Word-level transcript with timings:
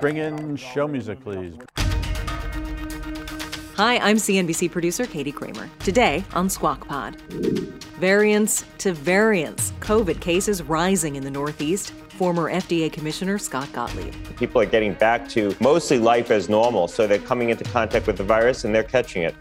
Bring 0.00 0.16
in 0.16 0.56
show 0.56 0.88
music, 0.88 1.22
please. 1.22 1.54
Hi, 3.76 3.98
I'm 3.98 4.16
CNBC 4.16 4.70
producer 4.70 5.04
Katie 5.04 5.30
Kramer. 5.30 5.68
Today 5.80 6.24
on 6.32 6.48
Squawk 6.48 6.88
Pod. 6.88 7.20
Variants 8.00 8.64
to 8.78 8.94
variants. 8.94 9.72
COVID 9.80 10.20
cases 10.20 10.62
rising 10.62 11.16
in 11.16 11.22
the 11.22 11.30
Northeast. 11.30 11.90
Former 12.16 12.50
FDA 12.50 12.90
Commissioner 12.90 13.36
Scott 13.36 13.70
Gottlieb. 13.74 14.14
People 14.36 14.62
are 14.62 14.66
getting 14.66 14.94
back 14.94 15.28
to 15.30 15.54
mostly 15.60 15.98
life 15.98 16.30
as 16.30 16.48
normal, 16.48 16.88
so 16.88 17.06
they're 17.06 17.18
coming 17.18 17.50
into 17.50 17.64
contact 17.64 18.06
with 18.06 18.16
the 18.16 18.24
virus 18.24 18.64
and 18.64 18.74
they're 18.74 18.82
catching 18.82 19.22
it. 19.22 19.34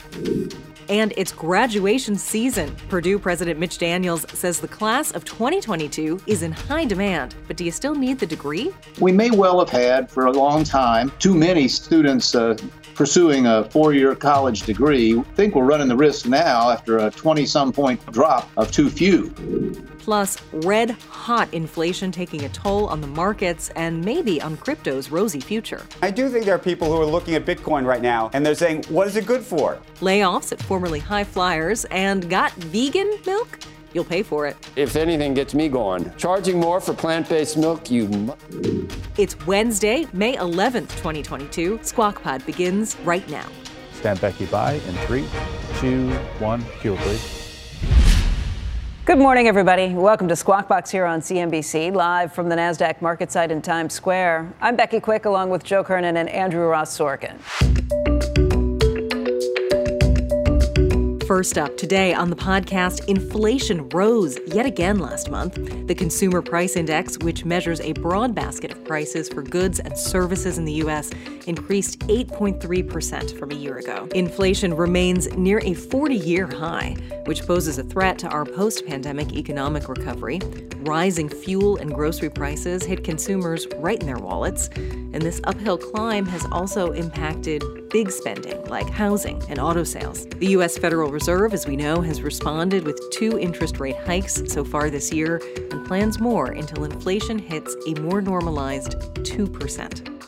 And 0.89 1.13
it's 1.15 1.31
graduation 1.31 2.15
season. 2.15 2.75
Purdue 2.89 3.19
President 3.19 3.59
Mitch 3.59 3.77
Daniels 3.77 4.25
says 4.33 4.59
the 4.59 4.67
class 4.67 5.11
of 5.11 5.23
2022 5.23 6.19
is 6.25 6.41
in 6.41 6.51
high 6.51 6.85
demand. 6.85 7.35
But 7.47 7.57
do 7.57 7.63
you 7.63 7.71
still 7.71 7.93
need 7.93 8.17
the 8.17 8.25
degree? 8.25 8.71
We 8.99 9.11
may 9.11 9.29
well 9.29 9.59
have 9.59 9.69
had 9.69 10.09
for 10.09 10.25
a 10.25 10.31
long 10.31 10.63
time 10.63 11.11
too 11.19 11.35
many 11.35 11.67
students 11.67 12.33
uh, 12.33 12.57
pursuing 12.99 13.45
a 13.45 13.63
four 13.63 13.93
year 13.93 14.13
college 14.13 14.63
degree. 14.63 15.17
I 15.17 15.23
think 15.33 15.55
we're 15.55 15.63
running 15.63 15.87
the 15.87 15.95
risk 15.95 16.25
now 16.25 16.69
after 16.69 16.97
a 16.97 17.09
20 17.09 17.45
some 17.45 17.71
point 17.71 18.05
drop 18.11 18.51
of 18.57 18.73
too 18.73 18.89
few. 18.89 19.29
Plus, 19.99 20.37
red 20.51 20.91
hot 20.91 21.47
inflation 21.53 22.11
taking 22.11 22.43
a 22.43 22.49
toll 22.49 22.87
on 22.87 22.99
the 22.99 23.07
markets 23.07 23.69
and 23.77 24.03
maybe 24.03 24.41
on 24.41 24.57
crypto's 24.57 25.11
rosy 25.11 25.39
future. 25.39 25.81
I 26.01 26.11
do 26.11 26.27
think 26.27 26.43
there 26.43 26.55
are 26.55 26.59
people 26.59 26.93
who 26.93 26.99
are 26.99 27.05
looking 27.05 27.35
at 27.35 27.45
Bitcoin 27.45 27.85
right 27.85 28.01
now 28.01 28.31
and 28.33 28.45
they're 28.45 28.53
saying, 28.53 28.83
what 28.89 29.07
is 29.07 29.15
it 29.15 29.25
good 29.25 29.43
for? 29.43 29.79
Layoffs 30.01 30.51
at 30.51 30.61
formerly 30.61 30.99
high 30.99 31.23
flyers 31.23 31.85
and 31.85 32.29
got 32.29 32.51
vegan 32.55 33.17
milk? 33.25 33.59
You'll 33.93 34.05
pay 34.05 34.23
for 34.23 34.45
it. 34.47 34.55
If 34.75 34.95
anything 34.95 35.33
gets 35.33 35.53
me 35.53 35.67
going, 35.69 36.11
charging 36.17 36.59
more 36.59 36.79
for 36.79 36.93
plant 36.93 37.27
based 37.27 37.57
milk, 37.57 37.89
you. 37.89 38.07
Mu- 38.07 38.87
it's 39.17 39.35
Wednesday, 39.45 40.07
May 40.13 40.35
11th, 40.37 40.89
2022. 40.97 41.79
Squawk 41.81 42.21
Pod 42.21 42.45
begins 42.45 42.95
right 43.03 43.27
now. 43.29 43.47
Stand 43.93 44.21
Becky 44.21 44.45
by 44.45 44.73
in 44.73 44.93
three, 45.07 45.25
two, 45.79 46.09
one. 46.39 46.63
Cue, 46.81 46.95
please. 46.97 47.35
Good 49.05 49.17
morning, 49.17 49.47
everybody. 49.47 49.95
Welcome 49.95 50.27
to 50.27 50.35
Squawk 50.35 50.67
Box 50.67 50.91
here 50.91 51.03
on 51.03 51.19
CNBC, 51.19 51.91
live 51.95 52.31
from 52.31 52.47
the 52.47 52.55
NASDAQ 52.55 53.01
market 53.01 53.31
site 53.31 53.49
in 53.49 53.59
Times 53.59 53.95
Square. 53.95 54.53
I'm 54.61 54.75
Becky 54.75 54.99
Quick, 54.99 55.25
along 55.25 55.49
with 55.49 55.63
Joe 55.63 55.83
Kernan 55.83 56.15
and 56.15 56.29
Andrew 56.29 56.67
Ross 56.67 56.95
Sorkin. 56.95 57.39
First 61.29 61.59
up 61.59 61.77
today 61.77 62.11
on 62.11 62.31
the 62.31 62.35
podcast, 62.35 63.07
inflation 63.07 63.87
rose 63.89 64.39
yet 64.47 64.65
again 64.65 64.97
last 64.97 65.29
month. 65.29 65.59
The 65.85 65.93
Consumer 65.93 66.41
Price 66.41 66.75
Index, 66.75 67.19
which 67.19 67.45
measures 67.45 67.79
a 67.81 67.93
broad 67.93 68.33
basket 68.33 68.71
of 68.71 68.83
prices 68.83 69.29
for 69.29 69.43
goods 69.43 69.79
and 69.79 69.95
services 69.95 70.57
in 70.57 70.65
the 70.65 70.73
U.S., 70.73 71.11
increased 71.45 71.99
8.3% 71.99 73.37
from 73.37 73.51
a 73.51 73.53
year 73.53 73.77
ago. 73.77 74.07
Inflation 74.15 74.73
remains 74.73 75.31
near 75.37 75.59
a 75.59 75.75
40 75.75 76.15
year 76.15 76.47
high, 76.47 76.95
which 77.25 77.45
poses 77.45 77.77
a 77.77 77.83
threat 77.83 78.17
to 78.17 78.27
our 78.29 78.43
post 78.43 78.87
pandemic 78.87 79.33
economic 79.33 79.87
recovery. 79.87 80.39
Rising 80.77 81.29
fuel 81.29 81.77
and 81.77 81.93
grocery 81.93 82.31
prices 82.31 82.83
hit 82.83 83.03
consumers 83.03 83.67
right 83.75 83.99
in 83.99 84.07
their 84.07 84.17
wallets, 84.17 84.69
and 84.75 85.21
this 85.21 85.41
uphill 85.43 85.77
climb 85.77 86.25
has 86.25 86.47
also 86.51 86.91
impacted 86.93 87.61
big 87.89 88.11
spending 88.11 88.63
like 88.65 88.89
housing 88.89 89.41
and 89.49 89.59
auto 89.59 89.83
sales. 89.83 90.25
The 90.27 90.47
U.S. 90.47 90.77
Federal 90.77 91.11
Reserve, 91.11 91.53
as 91.53 91.67
we 91.67 91.75
know, 91.75 92.01
has 92.01 92.21
responded 92.21 92.83
with 92.83 92.99
two 93.11 93.39
interest 93.39 93.79
rate 93.79 93.97
hikes 93.97 94.41
so 94.47 94.63
far 94.63 94.89
this 94.89 95.11
year 95.11 95.41
and 95.71 95.85
plans 95.85 96.19
more 96.19 96.51
until 96.51 96.83
inflation 96.83 97.39
hits 97.39 97.75
a 97.87 97.93
more 97.99 98.21
normalized 98.21 98.91
2%. 99.15 100.19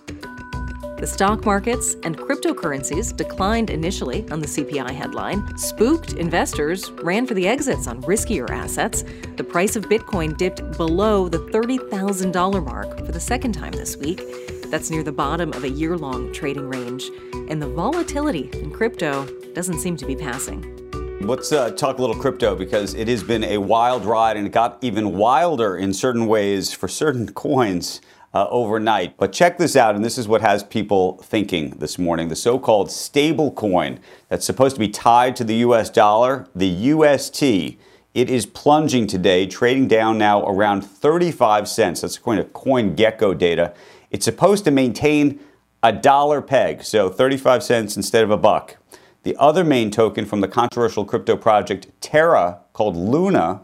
The 1.02 1.08
stock 1.08 1.46
markets 1.46 1.96
and 2.04 2.16
cryptocurrencies 2.16 3.18
declined 3.18 3.72
initially 3.72 4.30
on 4.30 4.40
the 4.40 4.46
CPI 4.46 4.92
headline. 4.92 5.58
Spooked 5.58 6.14
investors 6.14 6.92
ran 7.02 7.26
for 7.26 7.34
the 7.34 7.48
exits 7.48 7.88
on 7.88 8.04
riskier 8.04 8.48
assets. 8.52 9.04
The 9.36 9.44
price 9.44 9.76
of 9.76 9.86
Bitcoin 9.86 10.38
dipped 10.38 10.78
below 10.78 11.28
the 11.28 11.40
$30,000 11.40 12.64
mark 12.64 13.04
for 13.04 13.12
the 13.12 13.20
second 13.20 13.54
time 13.54 13.72
this 13.72 13.98
week. 13.98 14.22
That's 14.72 14.90
near 14.90 15.04
the 15.04 15.12
bottom 15.12 15.52
of 15.52 15.66
a 15.66 15.70
year 15.70 15.98
long 15.98 16.32
trading 16.32 16.70
range. 16.70 17.12
And 17.50 17.62
the 17.62 17.68
volatility 17.68 18.50
in 18.54 18.72
crypto 18.72 19.28
doesn't 19.54 19.80
seem 19.80 19.98
to 19.98 20.06
be 20.06 20.16
passing. 20.16 20.78
Let's 21.20 21.52
uh, 21.52 21.72
talk 21.72 21.98
a 21.98 22.02
little 22.02 22.16
crypto 22.16 22.56
because 22.56 22.94
it 22.94 23.10
has 23.10 23.22
been 23.22 23.44
a 23.44 23.58
wild 23.58 24.06
ride 24.06 24.38
and 24.38 24.48
it 24.48 24.54
got 24.54 24.78
even 24.82 25.18
wilder 25.18 25.76
in 25.76 25.92
certain 25.92 26.26
ways 26.26 26.74
for 26.74 26.88
certain 26.88 27.34
coins 27.34 28.00
uh, 28.34 28.48
overnight. 28.50 29.18
But 29.18 29.34
check 29.34 29.58
this 29.58 29.76
out, 29.76 29.96
and 29.96 30.06
this 30.06 30.18
is 30.18 30.30
what 30.30 30.40
has 30.40 30.64
people 30.64 31.18
thinking 31.18 31.72
this 31.72 32.00
morning 32.00 32.30
the 32.30 32.36
so 32.38 32.58
called 32.58 32.90
stable 32.90 33.52
coin 33.52 34.00
that's 34.30 34.46
supposed 34.46 34.78
to 34.78 34.80
be 34.80 34.88
tied 34.88 35.36
to 35.36 35.44
the 35.44 35.56
US 35.56 35.90
dollar, 35.90 36.48
the 36.56 36.70
UST. 36.70 37.78
It 38.14 38.30
is 38.30 38.46
plunging 38.46 39.08
today, 39.08 39.48
trading 39.48 39.88
down 39.88 40.18
now 40.18 40.46
around 40.46 40.82
35 40.82 41.68
cents. 41.70 42.02
That's 42.02 42.18
according 42.18 42.44
to 42.44 42.50
CoinGecko 42.52 43.38
data. 43.38 43.74
It's 44.10 44.26
supposed 44.26 44.66
to 44.66 44.72
maintain 44.72 45.40
a 45.82 45.94
dollar 45.94 46.42
peg, 46.42 46.84
so 46.84 47.10
35 47.10 47.64
cents 47.64 47.96
instead 47.96 48.26
of 48.26 48.30
a 48.30 48.38
buck. 48.38 48.76
The 49.24 49.38
other 49.38 49.64
main 49.64 49.92
token 49.92 50.26
from 50.26 50.42
the 50.42 50.50
controversial 50.50 51.06
crypto 51.06 51.38
project 51.38 51.88
Terra, 52.02 52.60
called 52.74 52.98
Luna, 52.98 53.62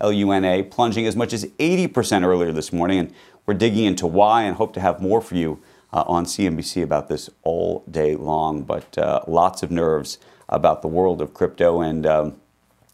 L 0.00 0.12
U 0.12 0.30
N 0.32 0.44
A, 0.44 0.62
plunging 0.62 1.06
as 1.06 1.14
much 1.14 1.34
as 1.34 1.44
80% 1.58 2.24
earlier 2.24 2.50
this 2.50 2.72
morning. 2.72 2.98
And 2.98 3.14
we're 3.44 3.54
digging 3.54 3.84
into 3.84 4.06
why 4.06 4.44
and 4.44 4.56
hope 4.56 4.72
to 4.72 4.80
have 4.80 5.02
more 5.02 5.20
for 5.20 5.34
you 5.34 5.62
uh, 5.92 6.04
on 6.06 6.24
CNBC 6.24 6.82
about 6.82 7.08
this 7.08 7.28
all 7.42 7.84
day 7.90 8.16
long. 8.16 8.62
But 8.62 8.96
uh, 8.96 9.20
lots 9.28 9.62
of 9.62 9.70
nerves 9.70 10.18
about 10.48 10.80
the 10.80 10.88
world 10.88 11.20
of 11.20 11.34
crypto. 11.34 11.82
And 11.82 12.06
um, 12.06 12.36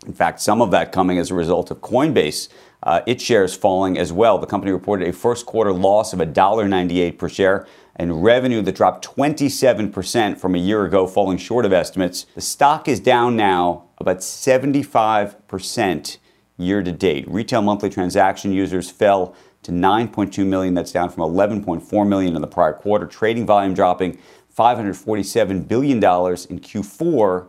in 0.09 0.15
fact, 0.15 0.41
some 0.41 0.63
of 0.63 0.71
that 0.71 0.91
coming 0.91 1.19
as 1.19 1.31
a 1.31 1.35
result 1.35 1.71
of 1.71 1.83
Coinbase. 1.83 2.49
Uh, 2.83 3.01
its 3.07 3.23
shares 3.23 3.57
falling 3.57 3.99
as 3.99 4.13
well. 4.13 4.39
The 4.39 4.47
company 4.47 4.73
reported 4.73 5.09
a 5.09 5.13
first 5.13 5.47
quarter 5.47 5.73
loss 5.73 6.13
of 6.13 6.21
$1.98 6.21 7.19
per 7.19 7.29
share 7.29 7.67
and 7.97 8.23
revenue 8.23 8.63
that 8.63 8.77
dropped 8.77 9.05
27% 9.05 10.39
from 10.39 10.55
a 10.55 10.59
year 10.59 10.85
ago, 10.85 11.07
falling 11.07 11.39
short 11.39 11.65
of 11.65 11.73
estimates. 11.73 12.25
The 12.37 12.41
stock 12.41 12.87
is 12.87 13.01
down 13.01 13.37
now 13.37 13.85
about 13.99 14.19
75% 14.19 16.19
year 16.57 16.83
to 16.83 16.93
date. 16.93 17.29
Retail 17.29 17.63
monthly 17.63 17.91
transaction 17.91 18.53
users 18.53 18.91
fell 18.91 19.35
to 19.65 19.73
9.2 19.73 20.47
million. 20.47 20.75
That's 20.75 20.93
down 20.93 21.11
from 21.11 21.25
11.4 21.25 22.09
million 22.09 22.37
in 22.37 22.41
the 22.41 22.47
prior 22.47 22.73
quarter. 22.73 23.07
Trading 23.07 23.45
volume 23.45 23.75
dropping 23.75 24.19
547 24.51 25.65
billion 25.65 26.01
dollars 26.01 26.47
in 26.47 26.61
Q4 26.61 27.49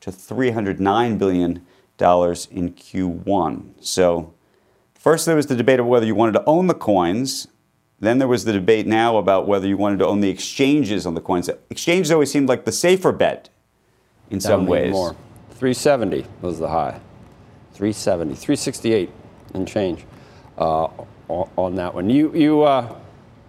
to 0.00 0.10
309 0.10 1.18
billion 1.18 1.54
dollars 1.54 1.66
in 2.00 2.72
Q1. 2.72 3.74
So, 3.80 4.34
first 4.94 5.26
there 5.26 5.36
was 5.36 5.46
the 5.46 5.56
debate 5.56 5.80
of 5.80 5.86
whether 5.86 6.06
you 6.06 6.14
wanted 6.14 6.32
to 6.32 6.44
own 6.44 6.66
the 6.66 6.74
coins. 6.74 7.48
Then 7.98 8.18
there 8.18 8.28
was 8.28 8.44
the 8.44 8.52
debate 8.52 8.86
now 8.86 9.18
about 9.18 9.46
whether 9.46 9.66
you 9.66 9.76
wanted 9.76 9.98
to 9.98 10.06
own 10.06 10.20
the 10.20 10.30
exchanges 10.30 11.04
on 11.04 11.14
the 11.14 11.20
coins. 11.20 11.50
Exchanges 11.68 12.10
always 12.10 12.30
seemed 12.30 12.48
like 12.48 12.64
the 12.64 12.72
safer 12.72 13.12
bet 13.12 13.50
in 14.30 14.38
Down 14.38 14.40
some 14.40 14.66
ways. 14.66 14.92
More. 14.92 15.14
370 15.50 16.26
was 16.40 16.58
the 16.58 16.68
high. 16.68 16.98
370, 17.74 18.34
368 18.34 19.10
and 19.52 19.68
change. 19.68 20.04
Uh, 20.56 20.88
on 21.56 21.74
that 21.76 21.94
one. 21.94 22.10
You 22.10 22.34
you 22.34 22.62
uh, 22.62 22.94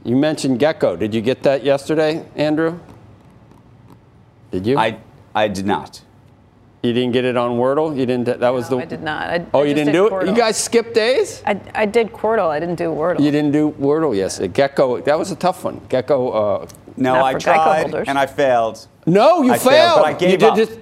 you 0.03 0.15
mentioned 0.15 0.59
Gecko. 0.59 0.95
Did 0.95 1.13
you 1.13 1.21
get 1.21 1.43
that 1.43 1.63
yesterday, 1.63 2.25
Andrew? 2.35 2.79
Did 4.51 4.67
you? 4.67 4.77
I 4.77 4.99
I 5.33 5.47
did 5.47 5.65
not. 5.65 6.01
You 6.83 6.93
didn't 6.93 7.11
get 7.11 7.25
it 7.25 7.37
on 7.37 7.51
Wordle. 7.51 7.95
You 7.95 8.07
didn't. 8.07 8.25
That 8.39 8.49
was 8.49 8.71
no, 8.71 8.77
the. 8.77 8.83
I 8.83 8.85
did 8.85 9.03
not. 9.03 9.29
I, 9.29 9.45
oh, 9.53 9.61
I 9.61 9.65
you 9.65 9.73
didn't 9.75 9.93
did 9.93 9.99
do 9.99 10.09
Quordle. 10.09 10.23
it. 10.23 10.29
You 10.29 10.35
guys 10.35 10.57
skipped 10.57 10.95
days. 10.95 11.43
I, 11.45 11.59
I 11.75 11.85
did 11.85 12.11
Quordle. 12.11 12.49
I 12.49 12.59
didn't 12.59 12.77
do 12.77 12.85
Wordle. 12.85 13.19
You 13.19 13.29
didn't 13.29 13.51
do 13.51 13.71
Wordle. 13.73 14.15
Yes, 14.15 14.39
Gecko. 14.39 15.01
That 15.01 15.17
was 15.17 15.29
a 15.29 15.35
tough 15.35 15.63
one. 15.63 15.79
Gecko. 15.89 16.29
Uh, 16.29 16.67
no, 16.97 17.23
I 17.23 17.35
tried 17.35 17.93
and 18.07 18.17
I 18.17 18.25
failed. 18.25 18.87
No, 19.05 19.43
you 19.43 19.53
I 19.53 19.57
failed. 19.59 19.99
But 19.99 20.05
I 20.05 20.13
gave 20.13 20.41
you 20.41 20.47
up. 20.47 20.57
Just, 20.57 20.79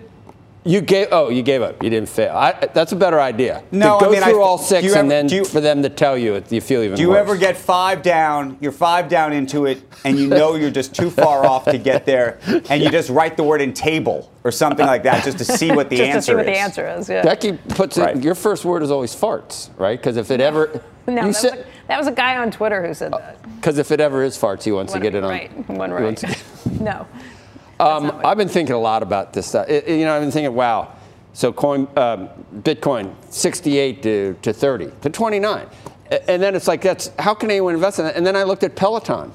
You 0.65 0.81
gave. 0.81 1.07
Oh, 1.11 1.29
you 1.29 1.41
gave 1.41 1.61
up. 1.61 1.81
You 1.81 1.89
didn't 1.89 2.09
fail. 2.09 2.35
I, 2.35 2.51
that's 2.73 2.91
a 2.91 2.95
better 2.95 3.19
idea. 3.19 3.63
No, 3.71 3.97
to 3.97 4.05
go 4.05 4.09
I 4.09 4.13
mean, 4.13 4.21
through 4.23 4.33
th- 4.33 4.41
all 4.43 4.57
six 4.57 4.83
you 4.83 4.89
and 4.91 4.99
ever- 4.99 5.07
then 5.09 5.29
you- 5.29 5.45
for 5.45 5.61
them 5.61 5.81
to 5.83 5.89
tell 5.89 6.17
you 6.17 6.33
it, 6.35 6.51
you 6.51 6.59
feel 6.59 6.83
even 6.83 6.97
Do 6.97 7.01
you 7.01 7.09
worse. 7.09 7.19
ever 7.19 7.37
get 7.37 7.55
five 7.55 8.01
down? 8.01 8.57
You're 8.59 8.73
five 8.73 9.07
down 9.07 9.31
into 9.31 9.65
it, 9.67 9.81
and 10.03 10.19
you 10.19 10.27
know 10.27 10.55
you're 10.55 10.69
just 10.69 10.93
too 10.93 11.09
far 11.09 11.45
off 11.45 11.63
to 11.65 11.77
get 11.77 12.05
there, 12.05 12.39
and 12.69 12.83
you 12.83 12.89
just 12.99 13.09
write 13.09 13.37
the 13.37 13.43
word 13.43 13.61
in 13.61 13.73
table 13.73 14.29
or 14.43 14.51
something 14.51 14.85
like 14.85 15.03
that 15.03 15.23
just 15.23 15.37
to 15.37 15.45
see 15.45 15.71
what 15.71 15.89
the 15.89 15.95
Just 15.97 16.09
answer 16.09 16.19
to 16.19 16.25
see 16.25 16.35
what 16.35 16.41
is. 16.49 16.53
the 16.55 16.59
answer 16.59 16.87
is. 16.89 17.09
Yeah. 17.09 17.23
Becky 17.23 17.53
puts 17.53 17.97
it. 17.97 18.01
Right. 18.01 18.21
Your 18.21 18.35
first 18.35 18.65
word 18.65 18.83
is 18.83 18.91
always 18.91 19.15
farts, 19.15 19.69
right? 19.77 19.97
Because 19.97 20.17
if 20.17 20.29
it 20.29 20.41
ever, 20.41 20.81
No, 21.07 21.13
you 21.13 21.21
that, 21.21 21.25
was 21.27 21.37
said, 21.39 21.53
a, 21.59 21.65
that 21.87 21.97
was 21.97 22.07
a 22.07 22.11
guy 22.11 22.37
on 22.37 22.51
Twitter 22.51 22.85
who 22.85 22.93
said 22.93 23.13
uh, 23.13 23.17
that. 23.19 23.55
because 23.55 23.77
if 23.77 23.91
it 23.91 23.99
ever 24.01 24.23
is 24.23 24.37
farts, 24.37 24.63
he 24.63 24.71
wants 24.73 24.91
One- 24.91 25.01
to 25.01 25.07
get 25.09 25.15
it 25.15 25.23
on. 25.23 25.29
Right. 25.29 25.69
One 25.69 25.89
he 25.89 25.95
right. 25.95 26.43
no. 26.81 27.07
Um, 27.79 28.21
I've 28.25 28.37
been 28.37 28.49
thinking 28.49 28.75
a 28.75 28.79
lot 28.79 29.03
about 29.03 29.33
this 29.33 29.47
stuff. 29.47 29.69
It- 29.69 29.87
you 29.87 30.05
know, 30.05 30.15
I've 30.15 30.21
been 30.21 30.31
thinking, 30.31 30.53
wow. 30.53 30.93
So 31.33 31.53
coin, 31.53 31.87
um, 31.95 32.29
Bitcoin, 32.53 33.13
68 33.29 34.03
to, 34.03 34.37
to 34.41 34.51
30 34.51 34.91
to 35.01 35.09
29, 35.09 35.67
and 36.27 36.41
then 36.41 36.55
it's 36.55 36.67
like 36.67 36.81
that's 36.81 37.11
how 37.19 37.33
can 37.33 37.49
anyone 37.51 37.75
invest 37.75 37.99
in 37.99 38.05
that? 38.05 38.15
And 38.15 38.25
then 38.25 38.35
I 38.35 38.43
looked 38.43 38.63
at 38.63 38.75
Peloton. 38.75 39.31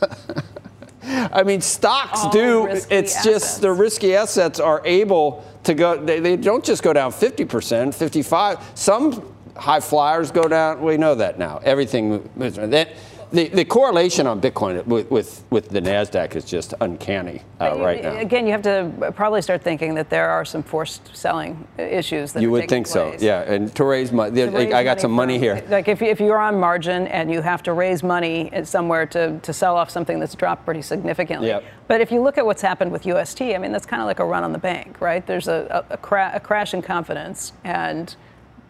I 1.08 1.42
mean, 1.42 1.60
stocks 1.60 2.24
All 2.24 2.30
do. 2.30 2.66
It's 2.90 3.22
just 3.22 3.60
the 3.60 3.72
risky 3.72 4.14
assets 4.14 4.58
are 4.60 4.82
able 4.84 5.44
to 5.64 5.74
go. 5.74 6.02
They, 6.02 6.20
they 6.20 6.36
don't 6.36 6.64
just 6.64 6.82
go 6.82 6.92
down 6.92 7.12
50 7.12 7.44
percent, 7.44 7.94
55. 7.94 8.58
Some 8.74 9.34
high 9.56 9.80
flyers 9.80 10.30
go 10.30 10.48
down. 10.48 10.82
We 10.82 10.96
know 10.96 11.14
that 11.16 11.38
now. 11.38 11.60
Everything. 11.64 12.28
That, 12.36 12.88
the, 13.32 13.48
the 13.48 13.64
correlation 13.64 14.26
on 14.26 14.40
Bitcoin 14.40 14.84
with, 14.86 15.10
with, 15.10 15.44
with 15.50 15.68
the 15.68 15.80
Nasdaq 15.80 16.36
is 16.36 16.44
just 16.44 16.74
uncanny 16.80 17.42
uh, 17.60 17.76
right 17.78 18.02
now. 18.02 18.16
Again, 18.16 18.46
you 18.46 18.52
have 18.52 18.62
to 18.62 19.12
probably 19.14 19.42
start 19.42 19.62
thinking 19.62 19.94
that 19.94 20.10
there 20.10 20.28
are 20.28 20.44
some 20.44 20.62
forced 20.62 21.16
selling 21.16 21.66
issues 21.78 22.32
that 22.32 22.42
You 22.42 22.50
would 22.50 22.68
think 22.68 22.86
so, 22.86 23.16
yeah. 23.18 23.42
And 23.42 23.74
to 23.76 23.84
raise 23.84 24.12
money, 24.12 24.42
I 24.72 24.84
got 24.84 25.00
some 25.00 25.12
money 25.12 25.34
from- 25.34 25.42
here. 25.42 25.64
Like 25.68 25.88
if, 25.88 26.02
if 26.02 26.20
you're 26.20 26.38
on 26.38 26.58
margin 26.58 27.06
and 27.08 27.30
you 27.30 27.40
have 27.42 27.62
to 27.64 27.72
raise 27.72 28.02
money 28.02 28.50
somewhere 28.64 29.06
to, 29.06 29.38
to 29.40 29.52
sell 29.52 29.76
off 29.76 29.90
something 29.90 30.18
that's 30.20 30.34
dropped 30.34 30.64
pretty 30.64 30.82
significantly. 30.82 31.48
Yep. 31.48 31.64
But 31.88 32.00
if 32.00 32.10
you 32.10 32.20
look 32.22 32.38
at 32.38 32.46
what's 32.46 32.62
happened 32.62 32.92
with 32.92 33.06
UST, 33.06 33.42
I 33.42 33.58
mean, 33.58 33.72
that's 33.72 33.86
kind 33.86 34.02
of 34.02 34.06
like 34.06 34.20
a 34.20 34.24
run 34.24 34.44
on 34.44 34.52
the 34.52 34.58
bank, 34.58 35.00
right? 35.00 35.26
There's 35.26 35.48
a, 35.48 35.84
a, 35.90 35.94
a, 35.94 35.96
cra- 35.96 36.32
a 36.34 36.40
crash 36.40 36.74
in 36.74 36.82
confidence 36.82 37.52
and 37.64 38.14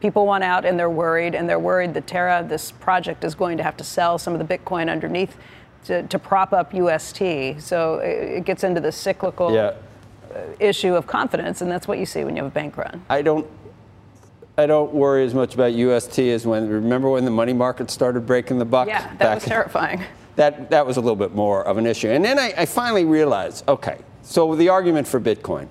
people 0.00 0.26
want 0.26 0.44
out 0.44 0.64
and 0.64 0.78
they're 0.78 0.90
worried 0.90 1.34
and 1.34 1.48
they're 1.48 1.58
worried 1.58 1.94
that 1.94 2.06
Terra, 2.06 2.44
this 2.46 2.70
project, 2.70 3.24
is 3.24 3.34
going 3.34 3.56
to 3.56 3.62
have 3.62 3.76
to 3.78 3.84
sell 3.84 4.18
some 4.18 4.34
of 4.34 4.46
the 4.46 4.58
Bitcoin 4.58 4.90
underneath 4.90 5.36
to, 5.84 6.02
to 6.04 6.18
prop 6.18 6.52
up 6.52 6.74
UST. 6.74 7.60
So 7.60 7.98
it, 7.98 8.38
it 8.38 8.44
gets 8.44 8.64
into 8.64 8.80
the 8.80 8.92
cyclical 8.92 9.52
Yeah. 9.52 9.74
Uh, 10.34 10.40
issue 10.58 10.94
of 10.94 11.06
confidence, 11.06 11.62
and 11.62 11.70
that's 11.70 11.86
what 11.88 11.98
you 11.98 12.04
see 12.04 12.24
when 12.24 12.36
you 12.36 12.42
have 12.42 12.50
a 12.50 12.54
bank 12.54 12.76
run. 12.76 13.02
I 13.08 13.22
don't. 13.22 13.46
I 14.58 14.66
don't 14.66 14.92
worry 14.92 15.24
as 15.24 15.34
much 15.34 15.54
about 15.54 15.72
UST 15.72 16.18
as 16.18 16.46
when 16.46 16.68
remember 16.68 17.08
when 17.10 17.24
the 17.24 17.30
money 17.30 17.52
market 17.52 17.90
started 17.90 18.26
breaking 18.26 18.58
the 18.58 18.64
buck. 18.64 18.88
Yeah, 18.88 19.14
that 19.18 19.34
was 19.36 19.44
terrifying. 19.44 20.02
That 20.34 20.68
that 20.70 20.84
was 20.84 20.96
a 20.96 21.00
little 21.00 21.16
bit 21.16 21.34
more 21.34 21.62
of 21.64 21.78
an 21.78 21.86
issue. 21.86 22.08
And 22.08 22.24
then 22.24 22.38
I, 22.38 22.52
I 22.56 22.66
finally 22.66 23.04
realized, 23.04 23.66
okay, 23.68 23.98
so 24.22 24.54
the 24.56 24.68
argument 24.68 25.06
for 25.06 25.20
Bitcoin, 25.20 25.68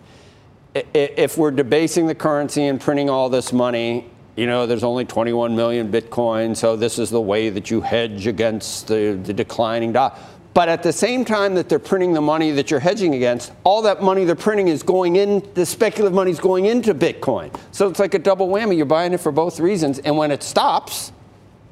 if 0.73 1.37
we're 1.37 1.51
debasing 1.51 2.07
the 2.07 2.15
currency 2.15 2.63
and 2.63 2.79
printing 2.79 3.09
all 3.09 3.29
this 3.29 3.51
money, 3.51 4.09
you 4.35 4.45
know, 4.47 4.65
there's 4.65 4.83
only 4.83 5.05
21 5.05 5.55
million 5.55 5.91
Bitcoin, 5.91 6.55
so 6.55 6.75
this 6.75 6.99
is 6.99 7.09
the 7.09 7.21
way 7.21 7.49
that 7.49 7.71
you 7.71 7.81
hedge 7.81 8.27
against 8.27 8.87
the, 8.87 9.19
the 9.23 9.33
declining 9.33 9.93
dollar. 9.93 10.13
But 10.53 10.69
at 10.69 10.83
the 10.83 10.93
same 10.93 11.25
time 11.25 11.53
that 11.55 11.67
they're 11.67 11.79
printing 11.79 12.13
the 12.13 12.21
money 12.21 12.51
that 12.51 12.71
you're 12.71 12.79
hedging 12.79 13.13
against, 13.15 13.51
all 13.65 13.81
that 13.81 14.01
money 14.01 14.23
they're 14.23 14.35
printing 14.35 14.69
is 14.69 14.83
going 14.83 15.17
in, 15.17 15.45
the 15.53 15.65
speculative 15.65 16.13
money 16.15 16.31
is 16.31 16.39
going 16.39 16.65
into 16.65 16.95
Bitcoin. 16.95 17.53
So 17.71 17.89
it's 17.89 17.99
like 17.99 18.13
a 18.13 18.19
double 18.19 18.47
whammy. 18.47 18.77
You're 18.77 18.85
buying 18.85 19.11
it 19.11 19.19
for 19.19 19.33
both 19.33 19.59
reasons. 19.59 19.99
And 19.99 20.15
when 20.17 20.31
it 20.31 20.43
stops, 20.43 21.11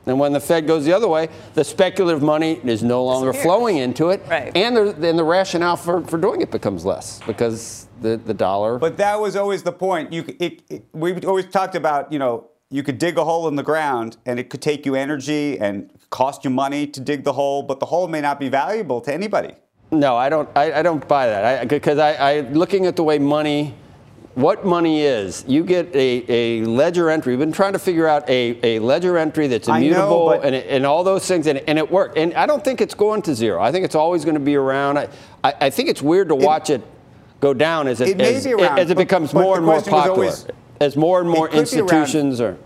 and 0.06 0.20
when 0.20 0.34
the 0.34 0.42
Fed 0.42 0.68
goes 0.68 0.84
the 0.84 0.92
other 0.92 1.08
way, 1.08 1.30
the 1.54 1.64
speculative 1.64 2.22
money 2.22 2.60
is 2.66 2.84
no 2.84 3.06
longer 3.06 3.32
Disappears. 3.32 3.46
flowing 3.46 3.78
into 3.78 4.10
it. 4.10 4.22
Right. 4.30 4.52
And, 4.56 4.76
the, 4.76 5.10
and 5.10 5.18
the 5.18 5.24
rationale 5.24 5.78
for, 5.78 6.02
for 6.02 6.18
doing 6.18 6.42
it 6.42 6.52
becomes 6.52 6.84
less 6.84 7.22
because 7.26 7.88
the, 8.02 8.18
the 8.18 8.34
dollar. 8.34 8.80
But 8.80 8.98
that 8.98 9.20
was 9.20 9.38
always 9.38 9.64
the 9.64 9.72
point. 9.72 10.12
You, 10.12 10.26
c- 10.26 10.36
it, 10.40 10.62
it, 10.70 10.86
we 10.92 11.16
always 11.22 11.46
talked 11.46 11.76
about, 11.76 12.12
you 12.12 12.20
know, 12.20 12.50
you 12.74 12.82
could 12.82 12.98
dig 12.98 13.20
a 13.20 13.24
hole 13.24 13.48
in 13.48 13.56
the 13.56 13.62
ground 13.62 14.18
and 14.26 14.40
it 14.40 14.50
could 14.50 14.62
take 14.62 14.84
you 14.84 14.96
energy 14.96 15.60
and 15.60 15.92
cost 16.10 16.44
you 16.44 16.50
money 16.50 16.88
to 16.88 17.00
dig 17.00 17.24
the 17.24 17.34
hole, 17.34 17.62
but 17.62 17.80
the 17.80 17.86
hole 17.86 18.08
may 18.08 18.20
not 18.20 18.40
be 18.40 18.50
valuable 18.50 19.00
to 19.00 19.14
anybody. 19.14 19.54
No, 19.92 20.18
I 20.18 20.28
don't. 20.28 20.50
I, 20.56 20.80
I 20.80 20.82
don't 20.82 21.08
buy 21.08 21.28
that. 21.28 21.68
Because 21.68 22.00
I, 22.00 22.14
I, 22.14 22.40
looking 22.40 22.88
at 22.88 22.96
the 22.96 23.04
way 23.04 23.20
money, 23.20 23.76
what 24.34 24.66
money 24.66 25.02
is, 25.02 25.46
you 25.48 25.64
get 25.64 25.96
a, 25.96 26.26
a 26.28 26.66
ledger 26.66 27.12
entry. 27.12 27.34
We've 27.34 27.46
been 27.46 27.52
trying 27.52 27.74
to 27.74 27.80
figure 27.80 28.08
out 28.08 28.28
a, 28.28 28.60
a 28.64 28.80
ledger 28.80 29.20
entry 29.20 29.46
that's 29.46 29.70
I 29.70 29.80
know, 29.80 29.86
immutable 29.86 30.32
and, 30.32 30.56
and 30.56 30.84
all 30.84 31.04
those 31.04 31.28
things, 31.28 31.46
and, 31.46 31.60
and 31.60 31.78
it 31.78 31.92
worked. 31.92 32.18
And 32.18 32.34
I 32.34 32.48
don't 32.48 32.64
think 32.64 32.82
it's 32.82 32.96
going 32.96 33.22
to 33.24 33.36
zero. 33.36 33.62
I 33.62 33.72
think 33.72 33.86
it's 33.86 33.94
always 33.94 34.26
going 34.26 34.34
to 34.34 34.40
be 34.40 34.56
around. 34.56 34.98
I, 34.98 35.10
I, 35.44 35.54
I 35.62 35.70
think 35.70 35.90
it's 35.90 36.02
weird 36.02 36.30
to 36.30 36.36
watch 36.36 36.72
it, 36.72 36.82
go 37.40 37.54
down 37.54 37.88
as 37.88 38.02
it, 38.02 38.20
It 38.20 38.22
as, 38.22 38.48
around, 38.48 38.80
as 38.80 38.90
it 38.90 38.98
becomes 38.98 39.32
but 39.32 39.42
more 39.44 39.54
the 39.54 39.58
and 39.60 39.66
more 39.68 39.82
popular, 39.82 40.10
always- 40.10 40.48
as 40.80 40.96
more 40.96 41.20
and 41.22 41.30
more 41.30 41.48
It 41.48 41.52
be 41.52 41.56
around- 41.58 41.62
institutions 41.62 42.42
are. 42.42 42.58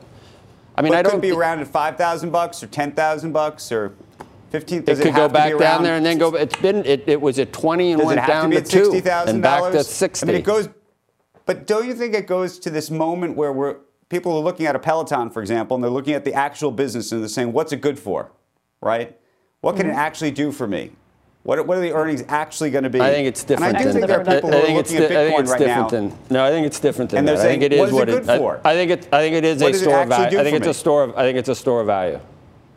I 0.76 0.82
mean, 0.82 0.94
I 0.94 1.02
don't 1.02 1.12
it 1.12 1.16
could 1.16 1.22
be 1.22 1.32
around 1.32 1.60
at 1.60 1.68
five 1.68 1.98
thousand 1.98 2.30
bucks 2.32 2.62
or 2.62 2.68
ten 2.68 2.92
thousand 2.92 3.32
bucks 3.32 3.72
or 3.72 3.94
fifteen. 4.52 4.84
It 4.86 5.00
could 5.00 5.16
go 5.16 5.28
back 5.28 5.58
down 5.58 5.84
there 5.84 5.96
and 5.96 6.06
then 6.06 6.18
go. 6.20 6.36
It's 6.36 6.56
been. 6.58 6.86
It, 6.86 7.04
it 7.08 7.20
was 7.20 7.40
at 7.40 7.52
20 7.52 7.94
and 7.94 8.00
Does 8.00 8.06
went 8.08 8.28
down 8.28 8.44
to 8.44 8.50
be 8.50 8.56
to 8.58 8.62
at 8.62 8.66
two 8.70 8.86
sixty 8.86 9.02
thousand 9.02 9.36
and 9.38 9.44
back 9.44 9.72
to? 9.72 9.84
60. 9.84 10.24
I 10.24 10.28
mean, 10.28 10.36
it 10.36 10.44
goes. 10.44 10.70
But 11.48 11.66
don't 11.66 11.88
you 11.88 11.94
think 11.96 12.14
it 12.14 12.28
goes 12.28 12.60
to 12.60 12.70
this 12.70 12.92
moment 12.92 13.36
where 13.36 13.52
we're 13.52 13.78
people 14.10 14.34
are 14.38 14.44
looking 14.44 14.66
at 14.68 14.76
a 14.76 14.80
Peloton, 14.80 15.30
for 15.32 15.42
example, 15.42 15.76
and 15.76 15.84
they're 15.84 15.90
looking 15.90 16.14
at 16.14 16.24
the 16.26 16.34
actual 16.34 16.72
business 16.72 17.12
and 17.12 17.22
they're 17.22 17.28
saying, 17.30 17.54
"What's 17.54 17.72
it 17.72 17.82
good 17.82 17.98
for?" 17.98 18.32
Right? 18.82 19.18
What 19.62 19.78
can 19.78 19.88
it 19.88 19.90
Mm-hmm. 19.90 20.00
actually 20.00 20.32
do 20.32 20.52
for 20.52 20.68
me? 20.68 20.92
What, 21.48 21.66
what 21.66 21.78
are 21.78 21.82
the 21.82 21.94
earnings 21.94 22.26
actually 22.28 22.72
going 22.72 22.84
to 22.84 22.90
be? 22.90 23.00
I 23.00 23.10
think 23.10 23.26
it's 23.26 23.42
different. 23.46 23.70
And 23.70 23.78
I 23.78 23.84
do 23.84 23.94
think 23.94 24.06
there 24.06 24.20
are 24.20 24.26
people 24.26 24.52
who 24.52 24.58
are 24.58 24.68
looking 24.68 24.98
at 24.98 25.12
I 25.12 25.16
Bitcoin 25.16 25.40
it's 25.40 25.52
right 25.52 25.60
different 25.60 25.82
now. 25.84 25.88
than. 25.88 26.18
No, 26.30 26.44
I 26.44 26.50
think 26.50 26.68
it's 26.68 26.80
different 26.82 27.12
than 27.12 27.20
And 27.20 27.28
they're 27.30 27.38
that. 27.38 27.46
I 27.46 27.48
think 27.48 27.62
saying, 27.62 27.72
it 27.72 27.74
is 27.74 27.80
what 27.94 28.10
is 28.10 28.16
it 28.16 28.18
what 28.18 28.26
good 28.26 28.30
I- 28.30 28.38
for? 28.38 28.62
I, 28.66 28.74
think 28.74 28.92
it. 28.92 29.08
I 29.14 29.20
think 29.22 29.36
it 29.36 29.46
is 29.46 29.62
What 29.62 29.74
a 29.74 29.78
store 29.78 30.02
of 30.02 30.10
value. 30.10 30.40
I 30.40 30.44
think 30.44 30.58
it's 30.58 30.68
a 30.68 30.74
store 30.74 31.04
of. 31.04 31.16
I 31.16 31.22
think 31.22 31.38
it's 31.38 31.48
a 31.48 31.56
store 31.56 31.80
of 31.80 31.88
value. 31.88 32.20